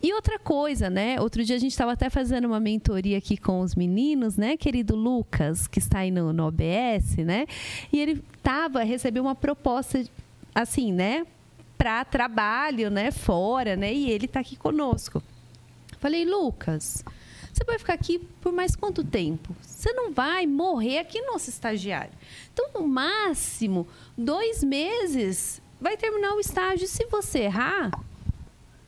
[0.02, 1.18] e outra coisa, né?
[1.20, 4.94] Outro dia a gente estava até fazendo uma mentoria aqui com os meninos, né, querido
[4.94, 7.46] Lucas, que está aí no, no OBS, né?
[7.92, 10.04] E ele tava, recebeu uma proposta
[10.54, 11.26] assim, né,
[11.78, 13.92] para trabalho, né, fora, né?
[13.92, 15.22] E ele está aqui conosco.
[15.98, 17.04] Falei, Lucas,
[17.52, 19.54] você vai ficar aqui por mais quanto tempo?
[19.60, 22.12] Você não vai morrer aqui nosso estagiário.
[22.52, 23.86] Então, no máximo,
[24.16, 26.88] dois meses vai terminar o estágio.
[26.88, 27.90] Se você errar,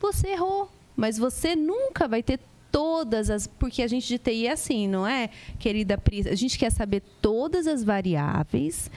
[0.00, 0.70] você errou.
[0.96, 3.46] Mas você nunca vai ter todas as.
[3.46, 6.28] Porque a gente de TI é assim, não é, querida Pri?
[6.28, 8.90] A gente quer saber todas as variáveis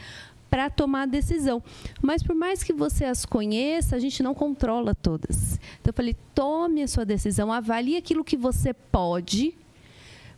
[0.49, 1.61] para tomar a decisão.
[2.01, 5.59] Mas por mais que você as conheça, a gente não controla todas.
[5.79, 9.53] Então eu falei: tome a sua decisão, avalie aquilo que você pode,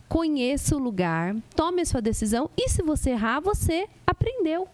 [0.08, 4.68] conheça o lugar, tome a sua decisão e se você errar, você aprendeu.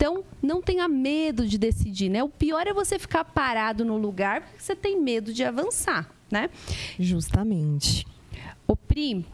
[0.00, 2.24] Então, não tenha medo de decidir, né?
[2.24, 6.48] O pior é você ficar parado no lugar porque você tem medo de avançar, né?
[6.98, 8.06] Justamente.
[8.66, 9.26] O Pri,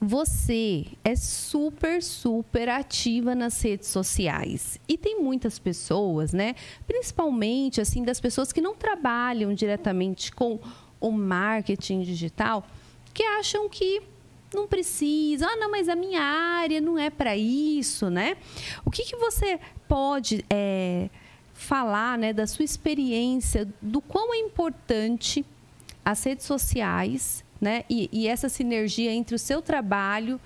[0.00, 4.78] você é super, super ativa nas redes sociais.
[4.88, 6.54] E tem muitas pessoas, né?
[6.86, 10.60] Principalmente, assim, das pessoas que não trabalham diretamente com
[11.00, 12.64] o marketing digital,
[13.12, 14.02] que acham que
[14.54, 15.46] não precisa.
[15.46, 18.36] Ah, não, mas a minha área não é para isso, né?
[18.84, 19.58] O que, que você
[19.88, 21.10] pode é,
[21.52, 25.44] falar né, da sua experiência, do quão é importante
[26.04, 27.84] as redes sociais né?
[27.88, 30.40] E, e, essa sinergia entre o seu trabalho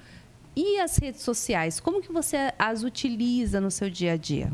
[0.57, 4.53] e as redes sociais, como que você as utiliza no seu dia a dia?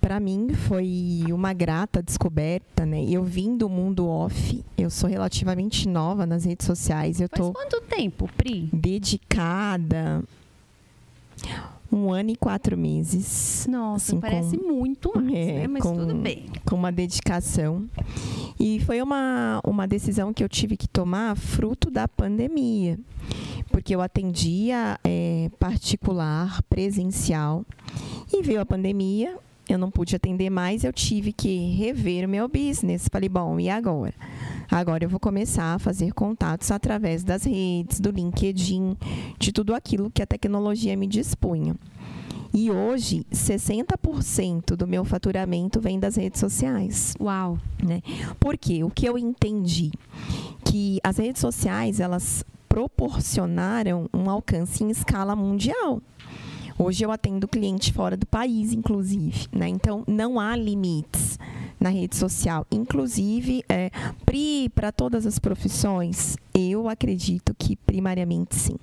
[0.00, 3.04] Para mim foi uma grata descoberta, né?
[3.04, 7.20] Eu vim do mundo off, eu sou relativamente nova nas redes sociais.
[7.20, 8.70] Eu Faz tô quanto tempo, Pri?
[8.72, 10.22] Dedicada
[11.90, 13.66] um ano e quatro meses.
[13.70, 15.66] Nossa, assim, parece com, muito mais, é, né?
[15.68, 16.46] Mas com, tudo bem.
[16.64, 17.86] Com uma dedicação.
[18.58, 22.98] E foi uma, uma decisão que eu tive que tomar fruto da pandemia.
[23.70, 27.64] Porque eu atendia é, particular, presencial.
[28.32, 29.36] E veio a pandemia,
[29.68, 33.08] eu não pude atender mais, eu tive que rever o meu business.
[33.10, 34.14] Falei, bom, e agora?
[34.70, 38.96] Agora eu vou começar a fazer contatos através das redes, do LinkedIn,
[39.38, 41.76] de tudo aquilo que a tecnologia me dispunha.
[42.54, 47.14] E hoje, 60% do meu faturamento vem das redes sociais.
[47.20, 47.58] Uau!
[47.82, 48.02] Né?
[48.40, 49.90] Porque o que eu entendi?
[50.64, 56.00] Que as redes sociais, elas proporcionaram um alcance em escala mundial.
[56.78, 59.46] Hoje eu atendo cliente fora do país, inclusive.
[59.52, 59.68] Né?
[59.68, 61.38] Então, não há limites
[61.80, 62.66] na rede social.
[62.70, 63.90] Inclusive, é,
[64.24, 68.76] PRI para todas as profissões, eu acredito que primariamente sim.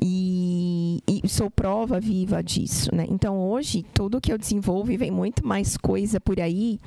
[0.00, 3.04] E, e, sou prova viva disso, né?
[3.08, 6.78] Então hoje tudo que eu desenvolvo e vem muito mais coisa por aí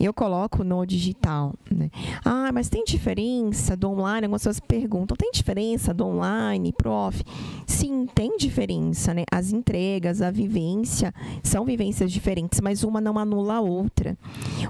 [0.00, 1.54] eu coloco no digital.
[1.70, 1.90] Né?
[2.24, 4.26] Ah, mas tem diferença do online?
[4.26, 7.22] Algumas pessoas perguntam: tem diferença do online off?
[7.66, 9.14] Sim, tem diferença.
[9.14, 9.24] Né?
[9.30, 14.16] As entregas, a vivência são vivências diferentes, mas uma não anula a outra.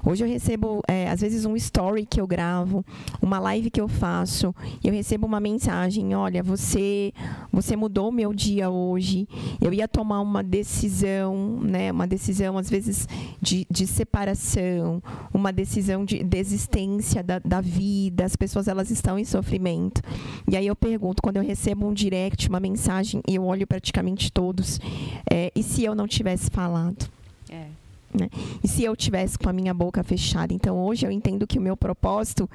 [0.05, 2.85] Hoje eu recebo, é, às vezes, um story que eu gravo,
[3.21, 7.11] uma live que eu faço, eu recebo uma mensagem: olha, você,
[7.51, 9.27] você mudou meu dia hoje.
[9.61, 11.91] Eu ia tomar uma decisão, né?
[11.91, 13.07] uma decisão, às vezes,
[13.41, 15.01] de, de separação
[15.33, 20.01] uma decisão de desistência da, da vida, as pessoas elas estão em sofrimento.
[20.49, 24.31] E aí eu pergunto, quando eu recebo um direct, uma mensagem, e eu olho praticamente
[24.31, 24.79] todos,
[25.29, 27.09] é, e se eu não tivesse falado?
[27.49, 27.67] É.
[28.19, 28.29] Né?
[28.63, 30.53] E se eu tivesse com a minha boca fechada?
[30.53, 32.49] Então hoje eu entendo que o meu propósito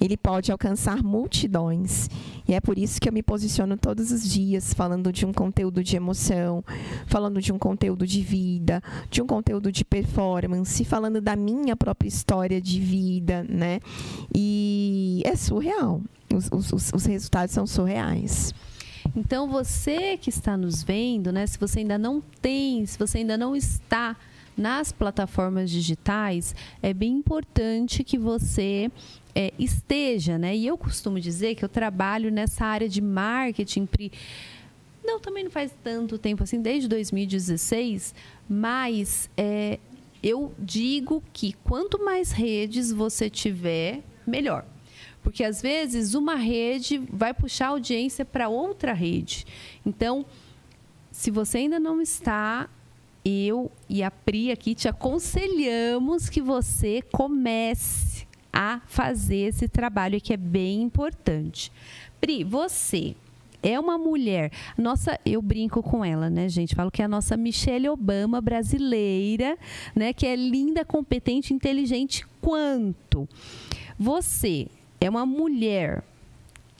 [0.00, 2.08] ele pode alcançar multidões
[2.48, 5.82] e é por isso que eu me posiciono todos os dias falando de um conteúdo
[5.82, 6.64] de emoção,
[7.06, 12.08] falando de um conteúdo de vida, de um conteúdo de performance, falando da minha própria
[12.08, 13.80] história de vida, né?
[14.34, 16.00] E é surreal.
[16.32, 18.54] Os, os, os resultados são surreais.
[19.16, 21.46] Então você que está nos vendo, né?
[21.46, 24.16] Se você ainda não tem, se você ainda não está
[24.56, 28.90] nas plataformas digitais, é bem importante que você
[29.34, 30.56] é, esteja, né?
[30.56, 33.86] E eu costumo dizer que eu trabalho nessa área de marketing.
[35.04, 38.14] Não, também não faz tanto tempo assim, desde 2016,
[38.48, 39.78] mas é,
[40.22, 44.64] eu digo que quanto mais redes você tiver, melhor.
[45.22, 49.44] Porque às vezes uma rede vai puxar audiência para outra rede.
[49.84, 50.24] Então,
[51.10, 52.68] se você ainda não está
[53.26, 60.32] eu e a Pri aqui te aconselhamos que você comece a fazer esse trabalho que
[60.32, 61.72] é bem importante.
[62.20, 63.16] Pri, você
[63.60, 64.52] é uma mulher.
[64.78, 66.76] Nossa, eu brinco com ela, né, gente?
[66.76, 69.58] Falo que é a nossa Michelle Obama brasileira,
[69.92, 73.28] né, que é linda, competente, inteligente quanto.
[73.98, 74.68] Você
[75.00, 76.04] é uma mulher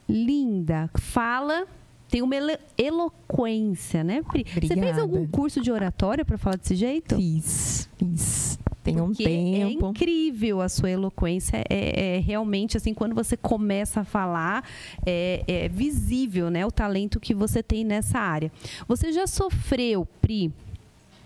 [0.08, 1.66] linda, fala
[2.08, 2.34] tem uma
[2.78, 4.44] eloquência, né, Pri?
[4.48, 4.80] Obrigada.
[4.80, 7.16] Você fez algum curso de oratória para falar desse jeito?
[7.16, 8.58] Fiz, fiz.
[8.86, 9.86] Tem um Porque é tempo.
[9.86, 11.64] É incrível a sua eloquência.
[11.68, 14.64] É, é, realmente assim, quando você começa a falar,
[15.04, 18.52] é, é visível, né, o talento que você tem nessa área.
[18.86, 20.52] Você já sofreu, Pri,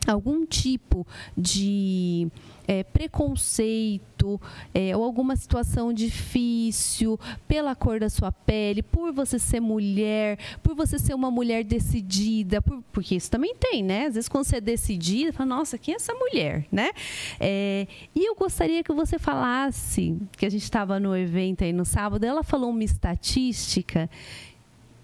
[0.07, 2.29] algum tipo de
[2.67, 4.41] é, preconceito
[4.73, 10.75] é, ou alguma situação difícil pela cor da sua pele, por você ser mulher, por
[10.75, 14.07] você ser uma mulher decidida, por, porque isso também tem, né?
[14.07, 16.91] Às vezes quando você é decidida, fala, nossa, quem é essa mulher, né?
[17.39, 21.85] É, e eu gostaria que você falasse, que a gente estava no evento aí no
[21.85, 24.09] sábado, ela falou uma estatística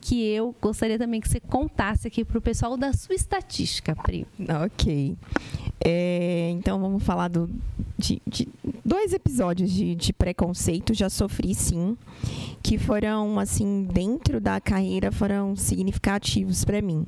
[0.07, 4.25] que eu gostaria também que você contasse aqui para o pessoal da sua estatística, Pri.
[4.62, 5.16] Ok.
[5.85, 7.51] É, então vamos falar do,
[7.99, 8.49] de, de
[8.85, 10.95] dois episódios de, de, preconceito.
[10.95, 11.99] Já sofri sim,
[12.62, 17.05] que foram assim dentro da carreira foram significativos para mim.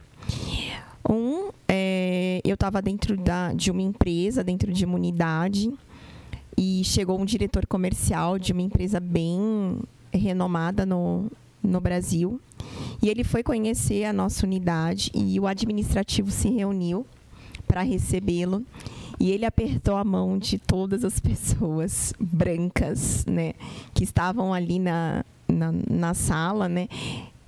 [1.08, 5.72] Um, é, eu estava dentro da, de uma empresa, dentro de uma unidade,
[6.56, 9.78] e chegou um diretor comercial de uma empresa bem
[10.12, 11.30] renomada no,
[11.62, 12.40] no Brasil.
[13.02, 17.06] E ele foi conhecer a nossa unidade e o administrativo se reuniu
[17.66, 18.64] para recebê-lo.
[19.20, 23.54] E ele apertou a mão de todas as pessoas brancas, né,
[23.92, 26.88] que estavam ali na, na, na sala, né,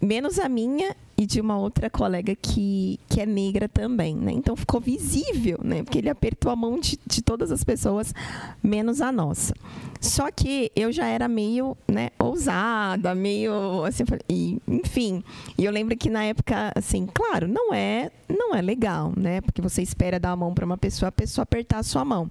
[0.01, 4.33] menos a minha e de uma outra colega que, que é negra também, né?
[4.33, 5.83] Então ficou visível, né?
[5.83, 8.15] Porque ele apertou a mão de, de todas as pessoas,
[8.63, 9.55] menos a nossa.
[10.01, 15.23] Só que eu já era meio, né, ousada, meio assim, e, enfim.
[15.59, 19.43] E eu lembro que na época, assim, claro, não é, não é legal, né?
[19.43, 22.31] Porque você espera dar a mão para uma pessoa, a pessoa apertar a sua mão.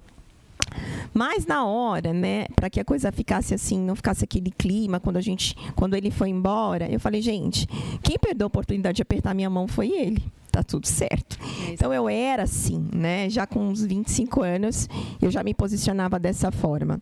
[1.12, 5.16] Mas na hora, né, para que a coisa ficasse assim, não ficasse aquele clima quando
[5.16, 7.66] a gente, quando ele foi embora, eu falei, gente,
[8.02, 10.22] quem perdeu a oportunidade de apertar minha mão foi ele.
[10.50, 11.38] Tá tudo certo.
[11.68, 13.30] É então eu era assim, né?
[13.30, 14.88] Já com uns 25 anos,
[15.22, 17.00] eu já me posicionava dessa forma.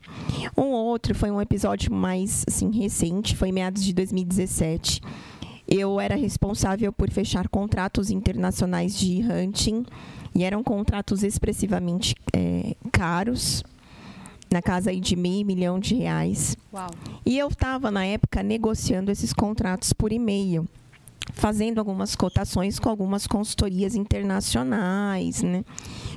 [0.57, 5.01] Um outro foi um episódio mais assim recente, foi meados de 2017.
[5.67, 9.85] Eu era responsável por fechar contratos internacionais de hunting
[10.35, 13.65] e eram contratos expressivamente é, caros,
[14.51, 16.57] na casa aí de meio milhão de reais.
[16.73, 16.91] Uau.
[17.25, 20.67] E eu estava, na época, negociando esses contratos por e-mail
[21.33, 25.65] fazendo algumas cotações com algumas consultorias internacionais, né?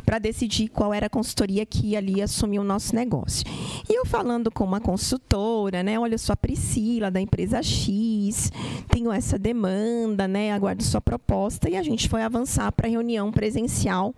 [0.06, 3.46] Para decidir qual era a consultoria que ali assumir o nosso negócio.
[3.90, 6.00] E eu falando com uma consultora, né?
[6.00, 8.52] Olha, eu sou a Priscila, da empresa X,
[8.90, 10.52] tenho essa demanda, né?
[10.52, 11.70] Aguardo sua proposta.
[11.70, 14.14] E a gente foi avançar para a reunião presencial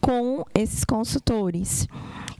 [0.00, 1.88] com esses consultores.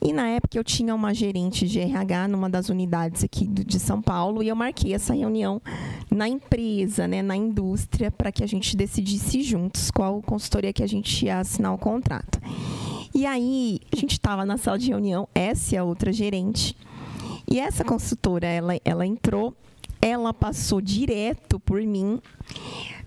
[0.07, 4.03] E na época eu tinha uma gerente de RH numa das unidades aqui de São
[4.03, 5.63] Paulo e eu marquei essa reunião
[6.11, 10.87] na empresa, né, na indústria, para que a gente decidisse juntos qual consultoria que a
[10.87, 12.39] gente ia assinar o contrato.
[13.15, 16.77] E aí a gente estava na sala de reunião, essa é a outra gerente.
[17.51, 19.55] E essa consultora, ela, ela entrou,
[20.03, 22.21] ela passou direto por mim,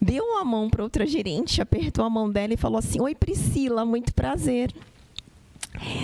[0.02, 3.86] deu uma mão para outra gerente, apertou a mão dela e falou assim: Oi, Priscila,
[3.86, 4.74] muito prazer.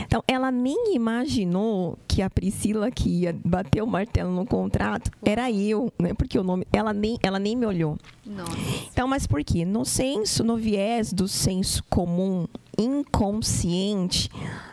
[0.01, 5.51] Então, ela nem imaginou que a Priscila que ia bater o martelo no contrato era
[5.51, 6.13] eu, né?
[6.13, 7.97] Porque o nome, ela nem, ela nem me olhou.
[8.25, 8.51] Nossa.
[8.91, 9.65] Então, mas por quê?
[9.65, 12.45] No senso, no viés do senso comum
[12.77, 14.29] inconsciente,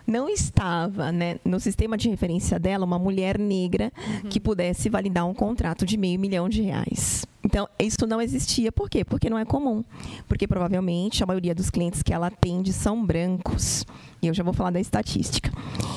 [0.06, 4.30] não estava, né, no sistema de referência dela uma mulher negra uhum.
[4.30, 7.24] que pudesse validar um contrato de meio milhão de reais.
[7.44, 8.70] Então, isso não existia.
[8.70, 9.04] Por quê?
[9.04, 9.82] Porque não é comum.
[10.28, 13.86] Porque provavelmente a maioria dos clientes que ela atende são brancos.
[14.22, 15.50] E eu já vou falar da estatística.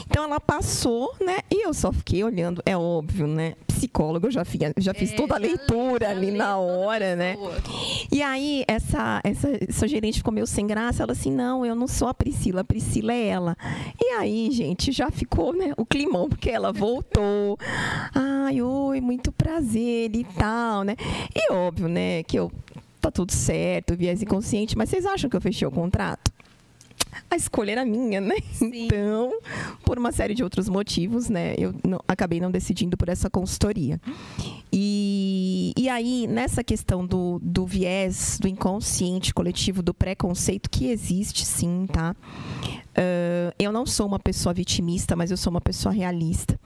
[0.10, 1.40] Então ela passou, né?
[1.52, 3.56] E eu só fiquei olhando, é óbvio, né?
[3.68, 7.36] Psicólogo, eu já fiz, já fiz é, toda a leitura ali na hora, né?
[8.10, 11.88] E aí essa, essa, essa gerente ficou meio sem graça, ela assim, não, eu não
[11.94, 13.56] sou a Priscila, a Priscila é ela.
[14.02, 17.58] E aí, gente, já ficou, né, o climão, porque ela voltou.
[18.14, 20.96] Ai, oi, muito prazer e tal, né?
[21.34, 22.52] E óbvio, né, que eu
[23.00, 26.33] tá tudo certo, viés inconsciente, mas vocês acham que eu fechei o contrato?
[27.30, 28.36] A escolha era minha, né?
[28.52, 28.86] Sim.
[28.86, 29.32] Então,
[29.84, 34.00] por uma série de outros motivos, né, eu não, acabei não decidindo por essa consultoria.
[34.72, 41.46] E, e aí, nessa questão do, do viés, do inconsciente coletivo, do preconceito, que existe
[41.46, 42.16] sim, tá?
[42.94, 46.60] Uh, eu não sou uma pessoa vitimista, mas eu sou uma pessoa realista.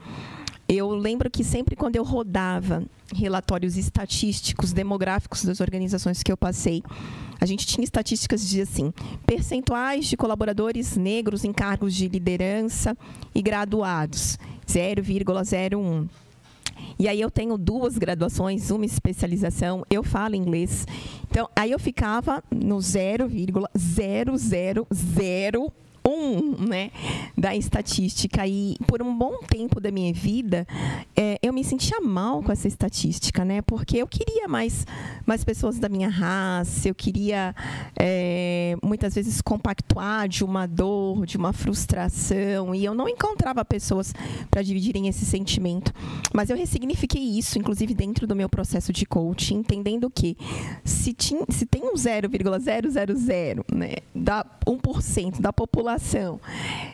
[0.68, 2.84] Eu lembro que sempre quando eu rodava
[3.14, 6.82] relatórios estatísticos, demográficos das organizações que eu passei,
[7.40, 8.92] a gente tinha estatísticas de assim,
[9.26, 12.96] percentuais de colaboradores negros em cargos de liderança
[13.34, 16.08] e graduados, 0,01.
[16.98, 20.86] E aí eu tenho duas graduações, uma especialização, eu falo inglês.
[21.30, 23.68] Então, aí eu ficava no 0,000
[26.08, 26.90] um, né,
[27.36, 28.46] da estatística.
[28.46, 30.66] E por um bom tempo da minha vida,
[31.16, 33.62] é, eu me sentia mal com essa estatística, né?
[33.62, 34.86] Porque eu queria mais,
[35.26, 37.54] mais pessoas da minha raça, eu queria
[37.98, 44.14] é, muitas vezes compactuar de uma dor, de uma frustração, e eu não encontrava pessoas
[44.50, 45.92] para dividirem esse sentimento.
[46.32, 50.36] Mas eu ressignifiquei isso, inclusive dentro do meu processo de coaching, entendendo que
[50.84, 55.97] se, tinha, se tem um 0,000, né, da 1% da população,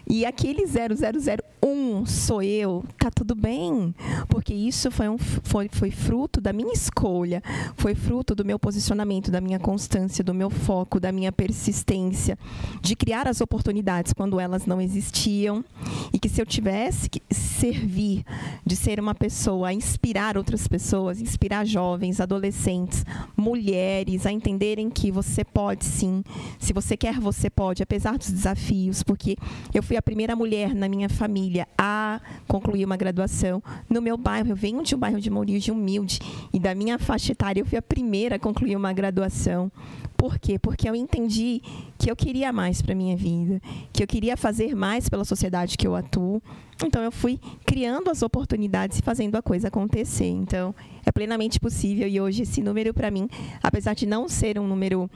[0.07, 3.95] e aquele 0001 sou eu, tá tudo bem,
[4.29, 7.43] porque isso foi, um, foi, foi fruto da minha escolha,
[7.77, 12.39] foi fruto do meu posicionamento, da minha constância, do meu foco, da minha persistência,
[12.83, 15.65] de criar as oportunidades quando elas não existiam,
[16.13, 18.25] e que se eu tivesse que servir
[18.65, 23.05] de ser uma pessoa inspirar outras pessoas, inspirar jovens, adolescentes,
[23.37, 26.23] mulheres a entenderem que você pode sim,
[26.59, 29.37] se você quer, você pode, apesar dos desafios, porque
[29.73, 34.51] eu fui a primeira mulher na minha família a concluir uma graduação no meu bairro.
[34.51, 36.19] Eu venho de um bairro de origem humilde
[36.53, 39.71] e da minha faixa etária eu fui a primeira a concluir uma graduação.
[40.17, 40.59] Por quê?
[40.59, 41.61] Porque eu entendi
[41.99, 43.61] que eu queria mais para minha vida,
[43.93, 46.43] que eu queria fazer mais pela sociedade que eu atuo.
[46.85, 50.29] Então eu fui criando as oportunidades e fazendo a coisa acontecer.
[50.29, 50.75] Então
[51.05, 53.29] é plenamente possível e hoje esse número para mim,
[53.63, 55.11] apesar de não ser um número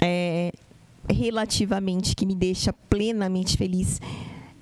[0.00, 0.52] é,
[1.10, 4.00] relativamente que me deixa plenamente feliz,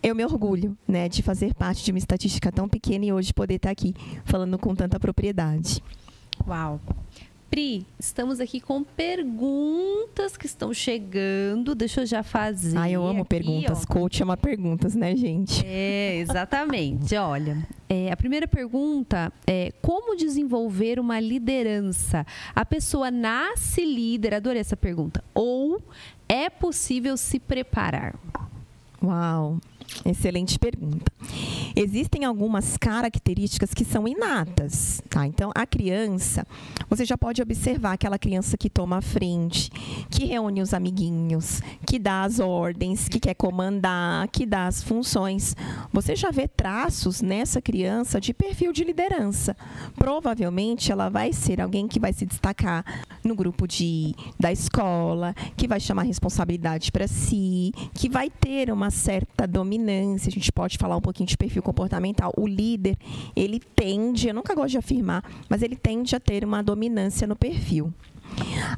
[0.02, 3.54] eu me orgulho, né, de fazer parte de uma estatística tão pequena e hoje poder
[3.54, 5.82] estar aqui falando com tanta propriedade.
[6.46, 6.80] Uau.
[7.52, 11.74] Pri, estamos aqui com perguntas que estão chegando.
[11.74, 12.78] Deixa eu já fazer.
[12.78, 13.82] Ah, eu amo aqui, perguntas.
[13.82, 13.92] Ó.
[13.92, 15.62] Coach ama perguntas, né, gente?
[15.66, 17.14] É, exatamente.
[17.14, 17.58] Olha,
[17.90, 22.24] é, a primeira pergunta é como desenvolver uma liderança?
[22.54, 25.22] A pessoa nasce líder, adorei essa pergunta.
[25.34, 25.78] Ou
[26.32, 28.14] é possível se preparar?
[29.02, 29.58] Uau,
[30.04, 31.12] Excelente pergunta.
[31.76, 35.26] Existem algumas características que são inatas, tá?
[35.26, 36.46] Então, a criança,
[36.88, 39.70] você já pode observar aquela criança que toma a frente,
[40.10, 45.54] que reúne os amiguinhos, que dá as ordens, que quer comandar, que dá as funções.
[45.92, 49.56] Você já vê traços nessa criança de perfil de liderança.
[49.94, 52.84] Provavelmente ela vai ser alguém que vai se destacar
[53.22, 58.90] no grupo de da escola, que vai chamar responsabilidade para si, que vai ter uma
[58.90, 62.32] certa dominância dominância, a gente pode falar um pouquinho de perfil comportamental.
[62.36, 62.96] O líder,
[63.34, 67.34] ele tende, eu nunca gosto de afirmar, mas ele tende a ter uma dominância no
[67.34, 67.92] perfil.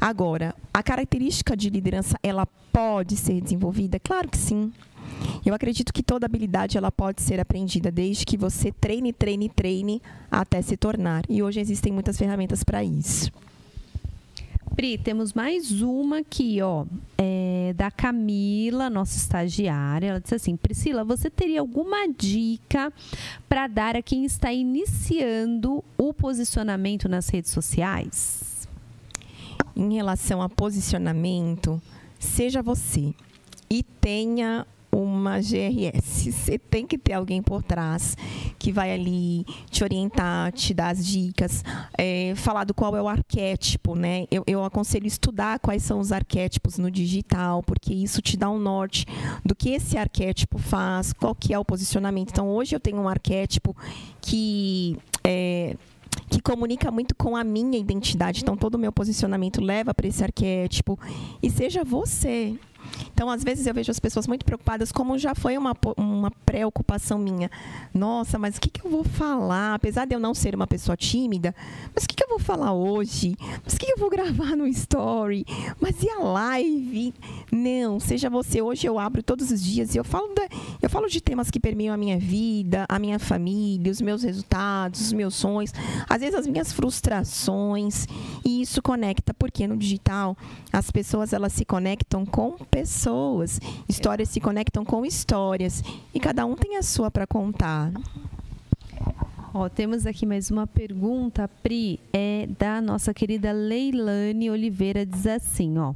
[0.00, 4.00] Agora, a característica de liderança, ela pode ser desenvolvida?
[4.00, 4.72] Claro que sim.
[5.44, 10.02] Eu acredito que toda habilidade ela pode ser aprendida desde que você treine, treine, treine
[10.30, 11.22] até se tornar.
[11.28, 13.30] E hoje existem muitas ferramentas para isso.
[14.74, 16.84] Pri, temos mais uma aqui, ó,
[17.16, 20.08] é, da Camila, nossa estagiária.
[20.08, 22.92] Ela disse assim: Priscila, você teria alguma dica
[23.48, 28.66] para dar a quem está iniciando o posicionamento nas redes sociais?
[29.76, 31.80] Em relação a posicionamento,
[32.18, 33.14] seja você
[33.70, 36.32] e tenha uma GRS.
[36.32, 38.16] Você tem que ter alguém por trás
[38.58, 41.64] que vai ali te orientar, te dar as dicas,
[41.98, 44.26] é, falar do qual é o arquétipo, né?
[44.30, 48.58] Eu, eu aconselho estudar quais são os arquétipos no digital, porque isso te dá um
[48.58, 49.06] norte
[49.44, 52.30] do que esse arquétipo faz, qual que é o posicionamento.
[52.30, 53.76] Então, hoje eu tenho um arquétipo
[54.20, 55.76] que é,
[56.28, 58.42] que comunica muito com a minha identidade.
[58.42, 60.98] Então, todo o meu posicionamento leva para esse arquétipo.
[61.42, 62.56] E seja você.
[63.12, 67.18] Então, às vezes, eu vejo as pessoas muito preocupadas, como já foi uma, uma preocupação
[67.18, 67.50] minha.
[67.92, 69.74] Nossa, mas o que, que eu vou falar?
[69.74, 71.54] Apesar de eu não ser uma pessoa tímida,
[71.94, 73.36] mas o que, que eu vou falar hoje?
[73.64, 75.44] Mas o que, que eu vou gravar no story?
[75.80, 77.14] Mas e a live?
[77.50, 78.62] Não, seja você.
[78.62, 80.46] Hoje eu abro todos os dias e eu falo, da,
[80.82, 85.00] eu falo de temas que permeiam a minha vida, a minha família, os meus resultados,
[85.00, 85.72] os meus sonhos,
[86.08, 88.06] às vezes as minhas frustrações.
[88.44, 90.36] E isso conecta, porque no digital
[90.72, 92.83] as pessoas elas se conectam com pessoas.
[93.88, 95.82] Histórias se conectam com histórias.
[96.12, 97.92] E cada um tem a sua para contar.
[99.56, 105.78] Ó, temos aqui mais uma pergunta, Pri, é da nossa querida Leilane Oliveira, diz assim,
[105.78, 105.94] ó.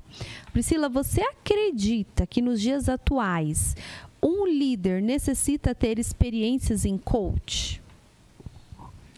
[0.52, 3.74] Priscila, você acredita que nos dias atuais
[4.22, 7.82] um líder necessita ter experiências em coach?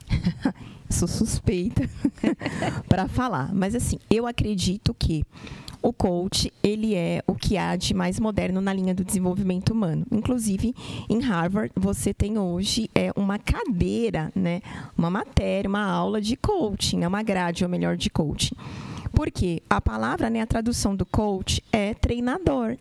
[0.89, 1.89] Sou suspeita
[2.89, 5.23] para falar, mas assim, eu acredito que
[5.83, 10.07] o coach ele é o que há de mais moderno na linha do desenvolvimento humano.
[10.11, 10.75] Inclusive,
[11.09, 14.61] em Harvard, você tem hoje é, uma cadeira, né,
[14.97, 18.55] uma matéria, uma aula de coaching, né, uma grade, ou melhor, de coaching.
[19.13, 22.77] Porque a palavra, né, a tradução do coach é treinador.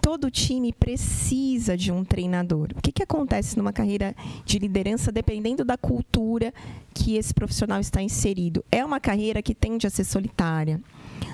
[0.00, 2.68] todo time precisa de um treinador.
[2.76, 6.52] O que, que acontece numa carreira de liderança, dependendo da cultura
[6.94, 8.64] que esse profissional está inserido?
[8.70, 10.80] É uma carreira que tende a ser solitária.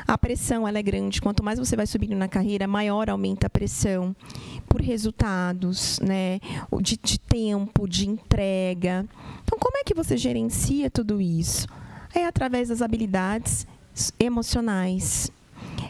[0.06, 1.20] A pressão ela é grande.
[1.20, 4.14] Quanto mais você vai subindo na carreira, maior aumenta a pressão
[4.68, 6.40] por resultados, né?
[6.80, 9.06] De, de tempo, de entrega.
[9.44, 11.66] Então, como é que você gerencia tudo isso?
[12.14, 13.66] É através das habilidades
[14.18, 15.30] emocionais,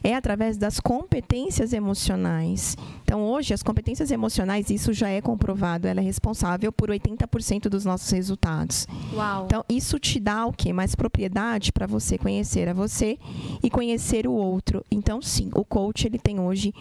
[0.03, 2.77] é através das competências emocionais.
[3.03, 7.85] Então, hoje, as competências emocionais, isso já é comprovado, ela é responsável por 80% dos
[7.85, 8.87] nossos resultados.
[9.13, 9.45] Uau.
[9.47, 10.73] Então, isso te dá o quê?
[10.73, 13.19] Mais propriedade para você conhecer a você
[13.63, 14.85] e conhecer o outro.
[14.91, 16.73] Então, sim, o coach, ele tem hoje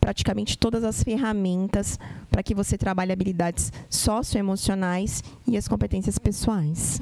[0.00, 1.98] praticamente todas as ferramentas
[2.30, 7.00] para que você trabalhe habilidades socioemocionais e as competências pessoais.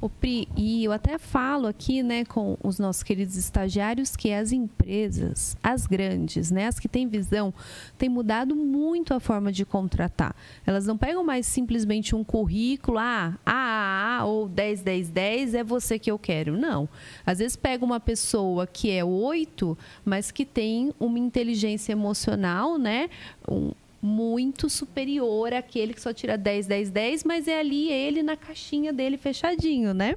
[0.00, 4.52] O Pri, e eu até falo aqui, né, com os nossos queridos estagiários, que as
[4.52, 7.54] empresas, as grandes, né, as que têm visão,
[7.96, 10.34] têm mudado muito a forma de contratar.
[10.66, 15.98] Elas não pegam mais simplesmente um currículo, ah, ah, ou 10, 10, 10 é você
[15.98, 16.56] que eu quero.
[16.56, 16.88] Não.
[17.24, 23.08] Às vezes pega uma pessoa que é 8, mas que tem uma inteligência emocional, né,
[23.48, 23.72] um,
[24.02, 28.92] muito superior àquele que só tira 10, 10, 10, mas é ali ele na caixinha
[28.92, 30.16] dele fechadinho, né?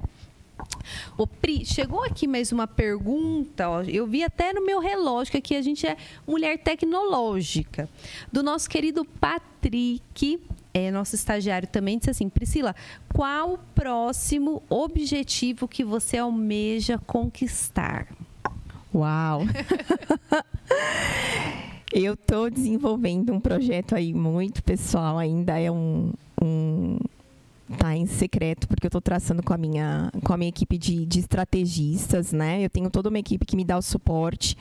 [1.16, 5.38] O Pri, chegou aqui mais uma pergunta, ó, eu vi até no meu relógio que
[5.38, 7.88] aqui a gente é mulher tecnológica,
[8.32, 10.40] do nosso querido Patrick,
[10.74, 12.74] é, nosso estagiário também, disse assim, Priscila,
[13.14, 18.08] qual o próximo objetivo que você almeja conquistar?
[18.94, 19.42] Uau!
[21.92, 26.12] Eu estou desenvolvendo um projeto aí muito pessoal, ainda é um,
[26.42, 26.98] um
[27.78, 31.04] tá em secreto porque eu estou traçando com a minha com a minha equipe de,
[31.06, 32.64] de estrategistas, né?
[32.64, 34.56] Eu tenho toda uma equipe que me dá o suporte.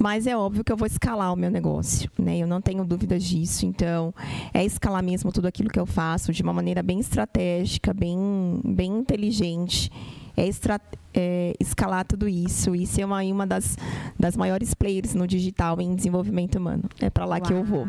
[0.00, 2.38] Mas é óbvio que eu vou escalar o meu negócio, né?
[2.38, 3.66] Eu não tenho dúvidas disso.
[3.66, 4.14] Então,
[4.54, 8.16] é escalar mesmo tudo aquilo que eu faço de uma maneira bem estratégica, bem,
[8.64, 9.90] bem inteligente
[10.38, 10.80] é, extra,
[11.12, 13.76] é, escalar tudo isso e ser uma, uma das,
[14.18, 16.84] das maiores players no digital em desenvolvimento humano.
[17.00, 17.42] É para lá Uau.
[17.42, 17.86] que eu vou.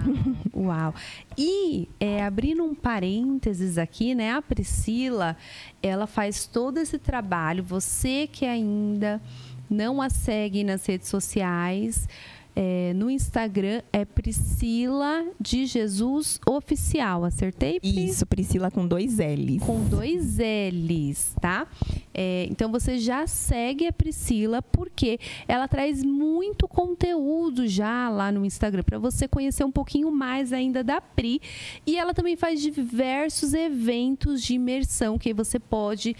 [0.55, 0.93] Uau!
[1.37, 4.33] E é, abrindo um parênteses aqui, né?
[4.33, 5.37] A Priscila,
[5.81, 7.63] ela faz todo esse trabalho.
[7.63, 9.21] Você que ainda
[9.69, 12.07] não a segue nas redes sociais,
[12.55, 17.23] é, no Instagram é Priscila de Jesus Oficial.
[17.23, 17.79] Acertei?
[17.79, 18.05] Pri?
[18.05, 19.63] Isso, Priscila com dois L's.
[19.63, 21.67] Com dois L's, tá?
[22.13, 28.45] É, então você já segue a Priscila porque ela traz muito conteúdo já lá no
[28.45, 31.41] Instagram para você conhecer um pouquinho mais ainda da Pri.
[31.85, 36.15] E ela também faz diversos eventos de imersão que você pode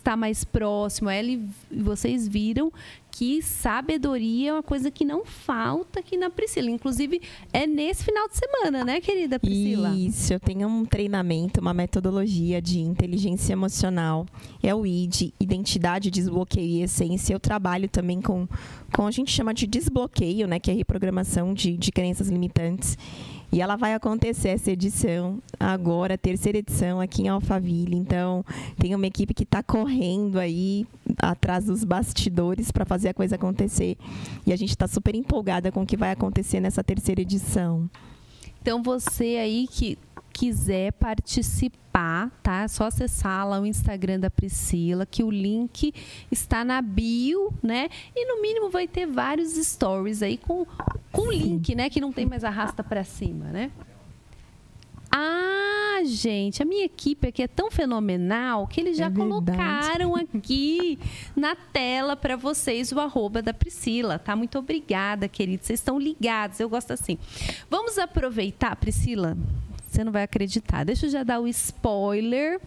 [0.00, 1.08] estar mais próximo.
[1.08, 2.72] Ela e vocês viram
[3.10, 6.70] que sabedoria é uma coisa que não falta aqui na Priscila.
[6.70, 7.20] Inclusive,
[7.52, 9.90] é nesse final de semana, né, querida Priscila?
[9.96, 14.26] Isso, eu tenho um treinamento, uma metodologia de inteligência emocional.
[14.62, 17.34] É o ID, Identidade, Desbloqueio e Essência.
[17.34, 18.48] Eu trabalho também com,
[18.94, 22.96] com a gente chama de desbloqueio, né, que é reprogramação de, de crenças limitantes.
[23.52, 27.96] E ela vai acontecer essa edição agora, terceira edição aqui em Alphaville.
[27.96, 28.44] Então,
[28.78, 30.86] tem uma equipe que está correndo aí
[31.18, 33.96] atrás dos bastidores para fazer a coisa acontecer.
[34.46, 37.90] E a gente está super empolgada com o que vai acontecer nessa terceira edição.
[38.62, 39.98] Então, você aí que
[40.32, 42.62] quiser participar, tá?
[42.62, 45.92] É só acessar lá o Instagram da Priscila, que o link
[46.30, 47.88] está na bio, né?
[48.14, 50.66] E no mínimo vai ter vários stories aí com
[51.12, 51.90] com link, né?
[51.90, 53.70] Que não tem mais arrasta para cima, né?
[55.12, 60.96] Ah, gente, a minha equipe aqui é tão fenomenal que eles já é colocaram aqui
[61.34, 64.36] na tela para vocês o arroba da Priscila, tá?
[64.36, 65.66] Muito obrigada, queridos.
[65.66, 67.18] Vocês estão ligados, eu gosto assim.
[67.68, 69.36] Vamos aproveitar, Priscila.
[69.90, 70.84] Você não vai acreditar.
[70.84, 72.60] Deixa eu já dar o spoiler.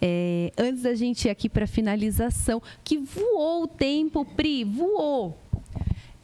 [0.00, 5.38] É, antes da gente ir aqui para finalização, que voou o tempo, Pri, voou.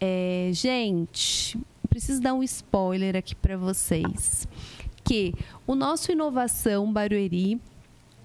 [0.00, 1.58] É, gente,
[1.90, 4.48] preciso dar um spoiler aqui para vocês.
[5.04, 5.34] Que
[5.66, 7.60] o nosso Inovação Barueri,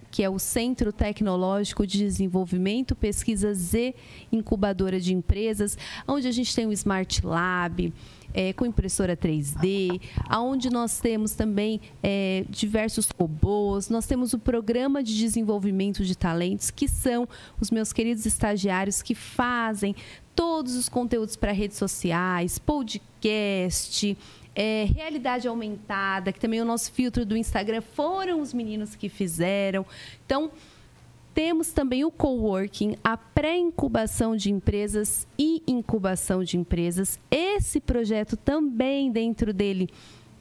[0.10, 3.94] que é o Centro Tecnológico de Desenvolvimento, Pesquisas e
[4.32, 7.94] Incubadora de Empresas, onde a gente tem o Smart Lab,
[8.34, 15.04] é, com impressora 3D, aonde nós temos também é, diversos robôs, nós temos o programa
[15.04, 17.28] de desenvolvimento de talentos, que são
[17.60, 19.96] os meus queridos estagiários que fazem
[20.36, 24.18] todos os conteúdos para redes sociais, podcast,
[24.56, 29.08] é, realidade aumentada, que também é o nosso filtro do Instagram foram os meninos que
[29.10, 29.86] fizeram.
[30.26, 30.52] Então,
[31.38, 37.20] Temos também o coworking, a pré-incubação de empresas e incubação de empresas.
[37.30, 39.88] Esse projeto também dentro dele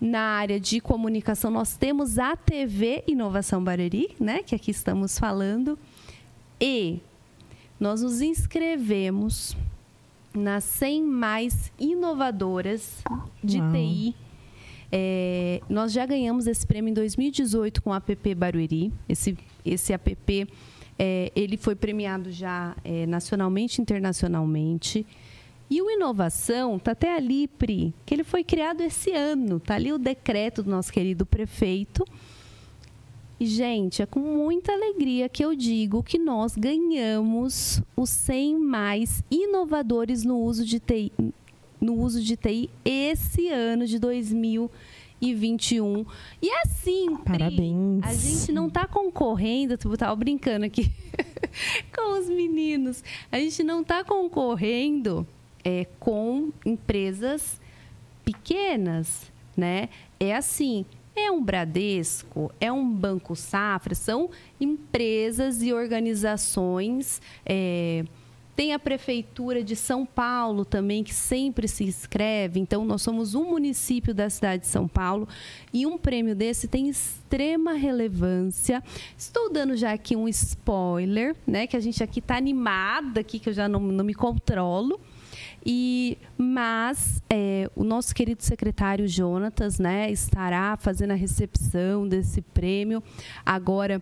[0.01, 5.79] na área de comunicação nós temos a TV Inovação Barueri, né, que aqui estamos falando,
[6.59, 7.01] e
[7.79, 9.55] nós nos inscrevemos
[10.33, 13.03] nas 100 mais inovadoras
[13.45, 13.71] de Uau.
[13.71, 14.15] TI.
[14.91, 18.91] É, nós já ganhamos esse prêmio em 2018 com o app Barueri.
[19.07, 20.17] Esse, esse app
[20.99, 25.07] é, ele foi premiado já é, nacionalmente e internacionalmente.
[25.69, 29.57] E o Inovação está até ali, Pri, que ele foi criado esse ano.
[29.57, 32.05] Está ali o decreto do nosso querido prefeito.
[33.39, 39.23] E, gente, é com muita alegria que eu digo que nós ganhamos os 100 mais
[39.31, 41.13] inovadores no uso de TI,
[41.79, 44.71] no uso de TI esse ano de 2020
[45.31, 46.05] e 21.
[46.41, 48.05] E assim, Parabéns.
[48.05, 50.91] a gente não está concorrendo, eu estava brincando aqui
[51.95, 55.27] com os meninos, a gente não está concorrendo
[55.65, 57.61] é, com empresas
[58.25, 59.89] pequenas, né?
[60.19, 68.05] É assim, é um Bradesco, é um Banco Safra, são empresas e organizações é,
[68.57, 72.59] tem a Prefeitura de São Paulo também, que sempre se inscreve.
[72.59, 75.29] Então, nós somos um município da cidade de São Paulo
[75.73, 78.83] e um prêmio desse tem extrema relevância.
[79.17, 81.67] Estou dando já aqui um spoiler, né?
[81.67, 84.99] Que a gente aqui está animada, aqui, que eu já não, não me controlo.
[85.65, 93.03] E, mas é, o nosso querido secretário Jonatas né, estará fazendo a recepção desse prêmio
[93.45, 94.01] agora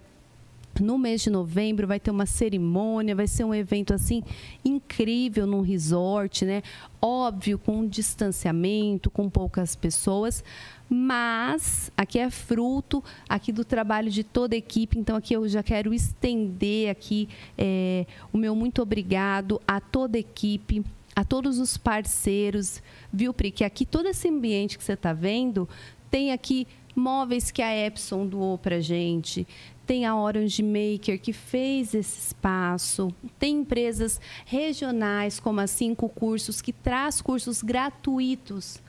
[0.82, 4.22] no mês de novembro vai ter uma cerimônia, vai ser um evento assim
[4.64, 6.62] incrível num resort, né?
[7.00, 10.42] Óbvio, com distanciamento, com poucas pessoas,
[10.88, 14.98] mas aqui é fruto aqui do trabalho de toda a equipe.
[14.98, 20.20] Então aqui eu já quero estender aqui é, o meu muito obrigado a toda a
[20.20, 23.50] equipe, a todos os parceiros, viu, Pri?
[23.50, 25.68] Que aqui todo esse ambiente que você está vendo
[26.10, 29.46] tem aqui móveis que a Epson doou para gente,
[29.86, 36.60] tem a Orange Maker que fez esse espaço, tem empresas regionais como a Cinco Cursos
[36.60, 38.82] que traz cursos gratuitos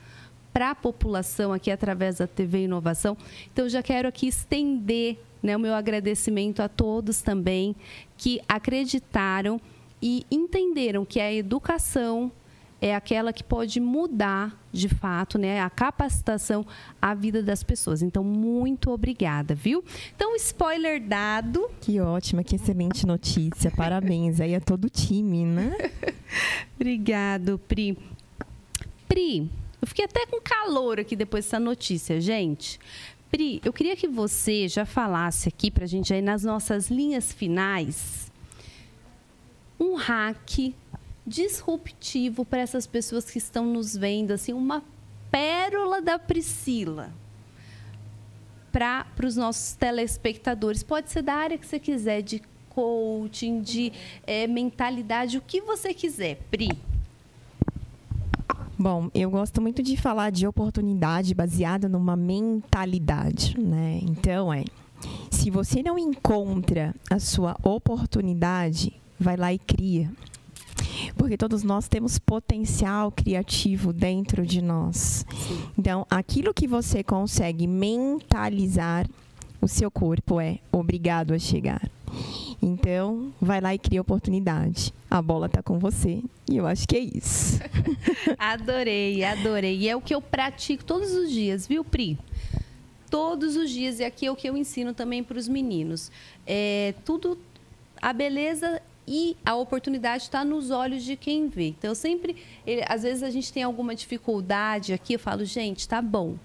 [0.53, 3.18] para a população aqui através da TV Inovação.
[3.51, 7.76] Então já quero aqui estender né, o meu agradecimento a todos também
[8.18, 9.60] que acreditaram
[10.01, 12.32] e entenderam que a educação
[12.86, 16.64] é aquela que pode mudar de fato, né, a capacitação
[17.02, 18.04] a vida das pessoas.
[18.04, 19.84] Então, muito obrigada, viu?
[20.16, 21.68] Então, spoiler dado.
[21.82, 23.72] Que ótima, que excelente notícia.
[23.72, 25.76] Parabéns aí a todo o time, né?
[26.76, 27.98] Obrigado, Pri.
[29.08, 29.50] Pri,
[29.82, 32.80] eu fiquei até com calor aqui depois dessa notícia, gente.
[33.32, 37.34] Pri, eu queria que você já falasse aqui para a gente aí nas nossas linhas
[37.34, 38.32] finais
[39.80, 40.74] um hack
[41.26, 44.84] disruptivo para essas pessoas que estão nos vendo, assim, uma
[45.32, 47.11] pérola da Priscila
[48.71, 50.84] para os nossos telespectadores.
[50.84, 53.91] Pode ser da área que você quiser, de coaching, de
[54.28, 56.36] é, mentalidade, o que você quiser.
[56.51, 56.69] Pri.
[58.78, 64.01] Bom, eu gosto muito de falar de oportunidade baseada numa mentalidade, né?
[64.03, 64.65] Então é,
[65.32, 70.11] se você não encontra a sua oportunidade, vai lá e cria.
[71.15, 75.26] Porque todos nós temos potencial criativo dentro de nós.
[75.47, 75.69] Sim.
[75.78, 79.07] Então, aquilo que você consegue mentalizar,
[79.61, 81.89] o seu corpo é obrigado a chegar.
[82.61, 84.93] Então, vai lá e cria oportunidade.
[85.09, 86.21] A bola está com você.
[86.49, 87.59] E eu acho que é isso.
[88.38, 89.78] adorei, adorei.
[89.78, 92.17] E é o que eu pratico todos os dias, viu, Pri?
[93.09, 93.99] Todos os dias.
[93.99, 96.11] E aqui é o que eu ensino também para os meninos.
[96.45, 97.38] É, tudo.
[98.01, 101.68] A beleza e a oportunidade está nos olhos de quem vê.
[101.68, 102.36] Então, sempre,
[102.66, 106.36] ele, às vezes a gente tem alguma dificuldade aqui, eu falo, gente, tá bom.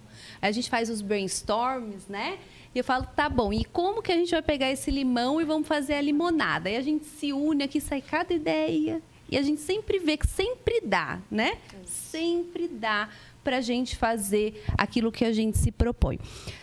[0.41, 2.39] A gente faz os brainstorms, né?
[2.75, 5.45] E eu falo, tá bom, e como que a gente vai pegar esse limão e
[5.45, 6.69] vamos fazer a limonada?
[6.69, 9.03] Aí a gente se une aqui, sai cada ideia.
[9.29, 11.57] E a gente sempre vê que sempre dá, né?
[11.85, 13.09] Sempre dá
[13.43, 16.19] para a gente fazer aquilo que a gente se propõe.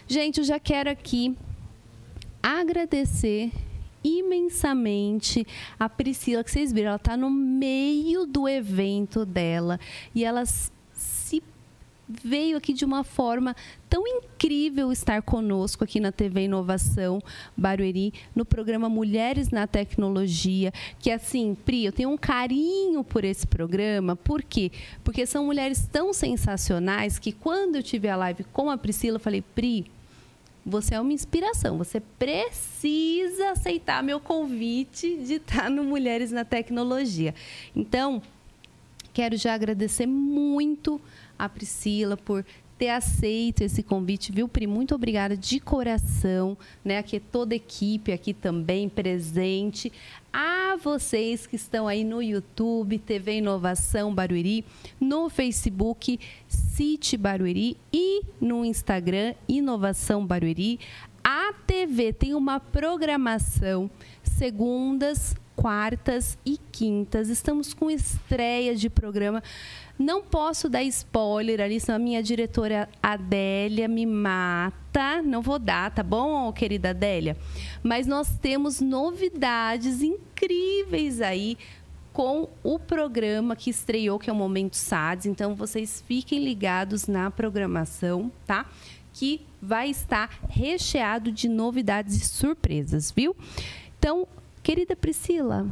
[0.07, 1.35] Gente, eu já quero aqui
[2.41, 3.51] agradecer
[4.07, 5.45] imensamente
[5.79, 9.79] a Priscila, que vocês viram, ela está no meio do evento dela
[10.15, 11.43] e ela se
[12.07, 13.55] veio aqui de uma forma
[13.89, 17.21] tão incrível estar conosco aqui na TV Inovação
[17.55, 23.45] Barueri, no programa Mulheres na Tecnologia, que assim, Pri, eu tenho um carinho por esse
[23.45, 24.71] programa, por quê?
[25.03, 29.21] Porque são mulheres tão sensacionais que quando eu tive a live com a Priscila, eu
[29.21, 29.85] falei, Pri,
[30.67, 31.77] você é uma inspiração.
[31.77, 37.33] Você precisa aceitar meu convite de estar no Mulheres na Tecnologia.
[37.73, 38.21] Então,
[39.13, 40.99] quero já agradecer muito
[41.39, 42.45] a Priscila por
[42.77, 44.67] ter aceito esse convite, viu, Pri?
[44.67, 46.99] Muito obrigada de coração, né?
[46.99, 49.91] Aqui é toda a equipe aqui também presente.
[50.31, 54.63] A vocês que estão aí no YouTube, TV Inovação Barueri,
[54.99, 60.79] no Facebook City Barueri e no Instagram Inovação Barueri.
[61.23, 63.89] A TV tem uma programação
[64.37, 67.27] segundas, quartas e quintas.
[67.27, 69.41] Estamos com estreia de programa.
[69.97, 75.23] Não posso dar spoiler ali, senão a minha diretora Adélia me mata.
[75.23, 77.35] Não vou dar, tá bom, querida Adélia?
[77.81, 81.57] Mas nós temos novidades incríveis aí
[82.13, 85.25] com o programa que estreou, que é o Momento SADS.
[85.25, 88.67] Então, vocês fiquem ligados na programação, tá?
[89.11, 93.35] Que vai estar recheado de novidades e surpresas, viu?
[93.97, 94.27] Então,
[94.61, 95.67] querida Priscila,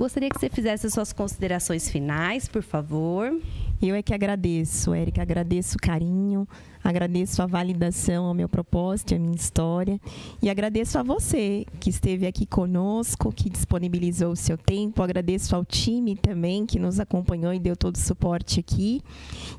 [0.00, 3.38] Gostaria que você fizesse as suas considerações finais, por favor.
[3.82, 6.48] Eu é que agradeço, Érica, agradeço o carinho,
[6.82, 10.00] agradeço a validação ao meu propósito, à minha história
[10.42, 15.64] e agradeço a você que esteve aqui conosco, que disponibilizou o seu tempo, agradeço ao
[15.64, 19.02] time também que nos acompanhou e deu todo o suporte aqui.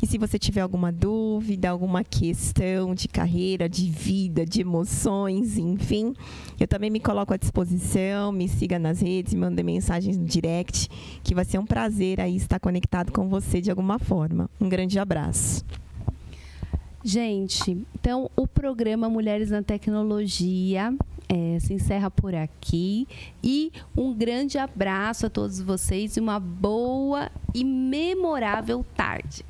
[0.01, 6.13] E se você tiver alguma dúvida, alguma questão de carreira, de vida, de emoções, enfim,
[6.59, 10.89] eu também me coloco à disposição, me siga nas redes, me mande mensagens no direct,
[11.23, 14.49] que vai ser um prazer aí estar conectado com você de alguma forma.
[14.59, 15.63] Um grande abraço.
[17.03, 20.93] Gente, então o programa Mulheres na Tecnologia
[21.27, 23.07] é, se encerra por aqui.
[23.41, 29.45] E um grande abraço a todos vocês e uma boa e memorável tarde.